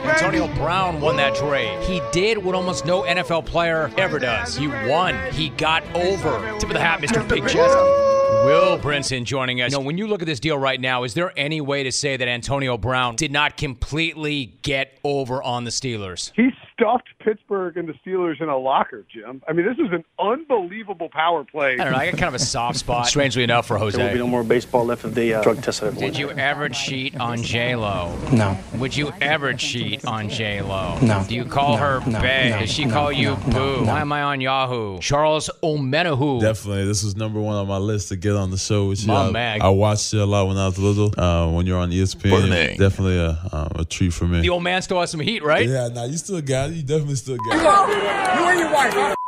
[0.05, 1.83] Antonio Brown won that trade.
[1.85, 4.57] He did what almost no NFL player ever does.
[4.57, 5.17] He won.
[5.33, 6.39] He got over.
[6.59, 7.27] Tip of the hat, Mr.
[7.27, 8.20] Big Chest.
[8.45, 9.71] Will Brinson joining us.
[9.71, 11.93] You know, when you look at this deal right now, is there any way to
[11.93, 16.33] say that Antonio Brown did not completely get over on the Steelers?
[16.35, 16.51] He
[16.81, 19.43] stuffed Pittsburgh and the Steelers in a locker, Jim.
[19.47, 21.75] I mean, this is an unbelievable power play.
[21.75, 21.99] I don't know.
[21.99, 23.97] I got kind of a soft spot, strangely enough, for Jose.
[23.97, 26.11] There will be no more baseball left of the uh, drug tested everyone.
[26.13, 28.17] Did you ever cheat on J Lo?
[28.33, 28.57] No.
[28.77, 30.99] Would you ever cheat on J Lo?
[31.03, 31.25] No.
[31.29, 32.49] Do you call No, her no, bae?
[32.51, 33.51] no, Does she no, call you no, boo?
[33.51, 33.93] no, no.
[33.93, 34.99] Why am I on Yahoo?
[35.01, 36.41] Charles Omenihu.
[36.41, 39.09] Definitely, this was number one on my list to get on the show with you.
[39.09, 39.63] My I, man.
[39.63, 41.13] I watched you a lot when I was little.
[41.21, 42.53] Uh, when you're on ESPN, Bang.
[42.53, 44.41] it was definitely a, um, a treat for me.
[44.41, 45.69] The old man still has some heat, right?
[45.69, 46.70] Yeah, nah, you still got it.
[46.71, 48.41] You definitely still got it.
[48.41, 49.20] You and your wife.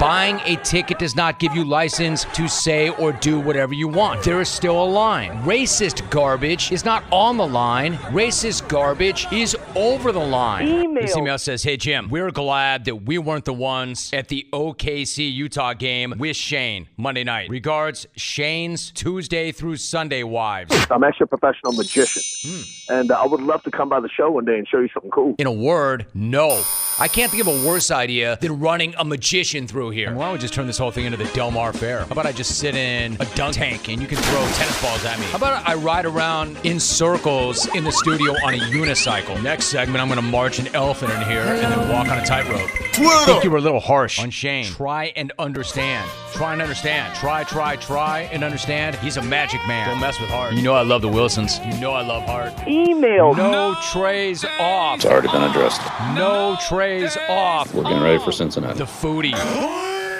[0.00, 4.22] Buying a ticket does not give you license to say or do whatever you want.
[4.24, 5.30] There is still a line.
[5.42, 7.94] Racist garbage is not on the line.
[8.10, 10.66] Racist garbage is over the line.
[10.66, 11.02] Email.
[11.02, 15.32] This email says, Hey Jim, we're glad that we weren't the ones at the OKC
[15.32, 17.48] Utah game with Shane Monday night.
[17.48, 20.74] Regards, Shane's Tuesday through Sunday wives.
[20.90, 22.62] I'm actually a professional magician, Hmm.
[22.92, 24.88] and uh, I would love to come by the show one day and show you
[24.92, 25.36] something cool.
[25.38, 26.62] In a word, no.
[26.98, 30.12] I can't think of a worse idea than running a magician through here.
[30.14, 32.00] Why don't we just turn this whole thing into the Del Mar Fair?
[32.00, 35.04] How about I just sit in a dunk tank and you can throw tennis balls
[35.04, 35.26] at me?
[35.26, 39.40] How about I ride around in circles in the studio on a unicycle?
[39.42, 42.24] Next segment, I'm going to march an elephant in here and then walk on a
[42.26, 42.70] tightrope.
[43.00, 44.64] I think you were a little harsh on Shane.
[44.64, 46.08] Try and understand.
[46.32, 47.14] Try and understand.
[47.14, 48.96] Try, try, try and understand.
[48.96, 49.88] He's a magic man.
[49.88, 50.54] Don't mess with Hart.
[50.54, 51.58] You know I love the Wilsons.
[51.60, 52.52] You know I love Hart.
[52.66, 53.34] Email.
[53.34, 54.96] No trays off.
[54.96, 55.80] It's already been addressed.
[56.14, 57.72] No trays off.
[57.74, 58.78] We're getting ready for Cincinnati.
[58.78, 59.32] The foodie.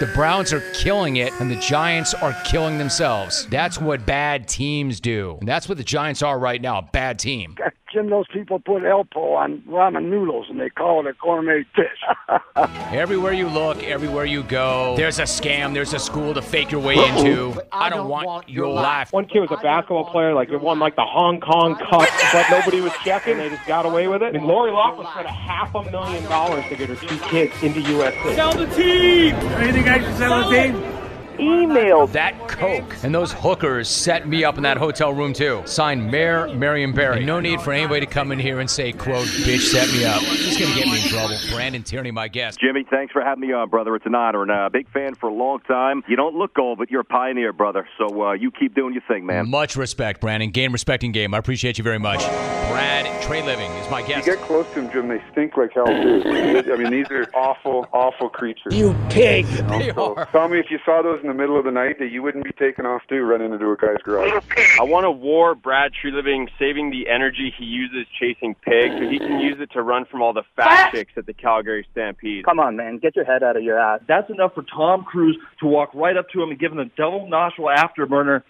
[0.01, 3.47] The Browns are killing it, and the Giants are killing themselves.
[3.49, 5.37] That's what bad teams do.
[5.41, 7.57] And that's what the Giants are right now a bad team.
[7.93, 11.87] Jim, those people put Alpo on ramen noodles and they call it a gourmet dish.
[12.93, 16.81] Everywhere you look, everywhere you go, there's a scam, there's a school to fake your
[16.81, 17.61] way into.
[17.73, 19.13] I don't want your life.
[19.13, 22.47] One kid was a basketball player, like it won like the Hong Kong Cup, but
[22.51, 23.39] nobody was checking.
[23.39, 24.27] They just got away with it.
[24.35, 27.53] I mean, Lori Loughlin spent a half a million dollars to get her two kids
[27.63, 28.35] into USC.
[28.35, 29.35] Sell the team.
[29.35, 31.08] Anything I should sell the team?
[31.41, 35.63] Email that Coke and those hookers set me up in that hotel room too.
[35.67, 37.19] Signed Mayor Marion Barry.
[37.19, 40.05] And no need for anybody to come in here and say, quote, bitch set me
[40.05, 40.21] up.
[40.23, 41.37] Just gonna get me in trouble.
[41.51, 42.59] Brandon Tierney, my guest.
[42.59, 43.95] Jimmy, thanks for having me on, brother.
[43.95, 46.03] It's an honor, and a uh, big fan for a long time.
[46.09, 47.89] You don't look old, but you're a pioneer, brother.
[47.99, 49.49] So uh, you keep doing your thing, man.
[49.49, 50.51] Much respect, Brandon.
[50.51, 51.35] Game respecting game.
[51.35, 52.21] I appreciate you very much.
[52.69, 54.27] Brad Treliving is my guest.
[54.27, 56.23] You get close to them, Jim, they stink like hell, too.
[56.27, 58.75] I mean, these are awful, awful creatures.
[58.75, 59.47] You pig.
[59.49, 60.27] You know, They so are.
[60.27, 62.45] Tell me if you saw those in the middle of the night that you wouldn't
[62.45, 64.43] be taking off, to running into a guy's garage.
[64.81, 69.19] I want to war Brad Treliving saving the energy he uses chasing pigs so he
[69.19, 72.45] can use it to run from all the fat chicks at the Calgary Stampede.
[72.45, 72.99] Come on, man.
[72.99, 74.01] Get your head out of your ass.
[74.09, 76.87] That's enough for Tom Cruise to walk right up to him and give him a
[76.97, 78.43] double nostril afterburner.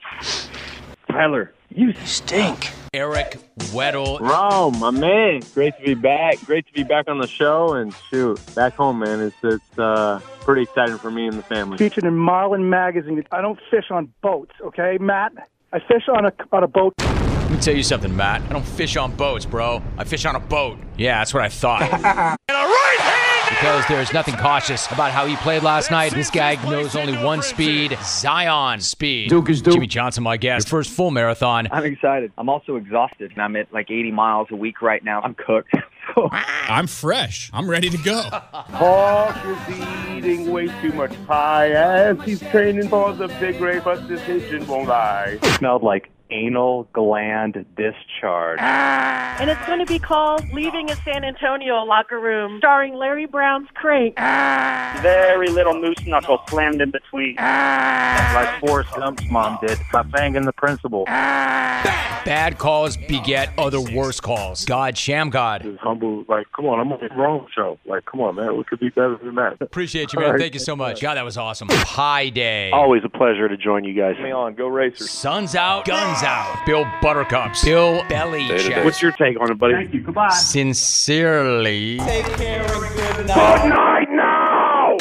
[1.08, 2.70] Tyler, you stink.
[2.94, 4.18] Eric Weddle.
[4.20, 5.42] Rome, my man.
[5.54, 6.40] Great to be back.
[6.44, 7.74] Great to be back on the show.
[7.74, 9.20] And shoot, back home, man.
[9.20, 11.78] It's it's uh, pretty exciting for me and the family.
[11.78, 13.22] Featured in Marlin Magazine.
[13.30, 15.32] I don't fish on boats, okay, Matt?
[15.72, 16.94] I fish on a on a boat.
[16.98, 18.42] Let me tell you something, Matt.
[18.42, 19.82] I don't fish on boats, bro.
[19.96, 20.78] I fish on a boat.
[20.96, 22.38] Yeah, that's what I thought.
[23.48, 26.12] because there's nothing cautious about how he played last night.
[26.12, 29.30] This guy knows only one speed, Zion speed.
[29.30, 29.74] Duke is Duke.
[29.74, 30.66] Jimmie Johnson, my guest.
[30.66, 31.68] Your first full marathon.
[31.70, 32.32] I'm excited.
[32.38, 33.32] I'm also exhausted.
[33.32, 35.20] And I'm at like 80 miles a week right now.
[35.22, 35.74] I'm cooked.
[36.32, 37.50] I'm fresh.
[37.52, 38.22] I'm ready to go.
[38.22, 39.36] Hawk
[39.68, 44.20] is eating way too much pie as he's training for the big race, but this
[44.22, 45.38] vision won't lie.
[45.56, 48.58] smelled like anal gland discharge.
[48.60, 49.36] Ah.
[49.40, 53.68] And it's going to be called Leaving a San Antonio Locker Room, starring Larry Brown's
[53.74, 54.14] Crank.
[54.18, 54.98] Ah.
[55.02, 57.36] Very little moose knuckle slammed in between.
[57.38, 58.32] Ah.
[58.34, 61.04] Like Forrest Gump's mom did by banging the principal.
[61.06, 64.64] Bad calls beget other worse calls.
[64.64, 65.62] God, Shammgod.
[65.62, 66.24] Just humble.
[66.28, 67.78] Like, come on, I'm on the wrong show.
[67.86, 68.56] Like, come on, man.
[68.56, 69.56] What could be better than that?
[69.60, 70.38] Appreciate you, man.
[70.38, 71.00] Thank you so much.
[71.00, 71.68] God, that was awesome.
[71.68, 72.70] Pie Day.
[72.70, 74.16] Always a pleasure to join you guys.
[74.22, 75.10] Me on, go Racers.
[75.10, 76.64] Sun's out, guns out.
[76.66, 77.64] Bill Buttercups.
[77.64, 78.84] Bill Belichick.
[78.84, 79.74] What's your take on it, buddy?
[79.74, 80.00] Thank you.
[80.00, 80.28] Goodbye.
[80.30, 81.98] Sincerely.
[81.98, 84.96] Take care and good Good night now!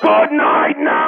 [0.00, 0.99] Good night now!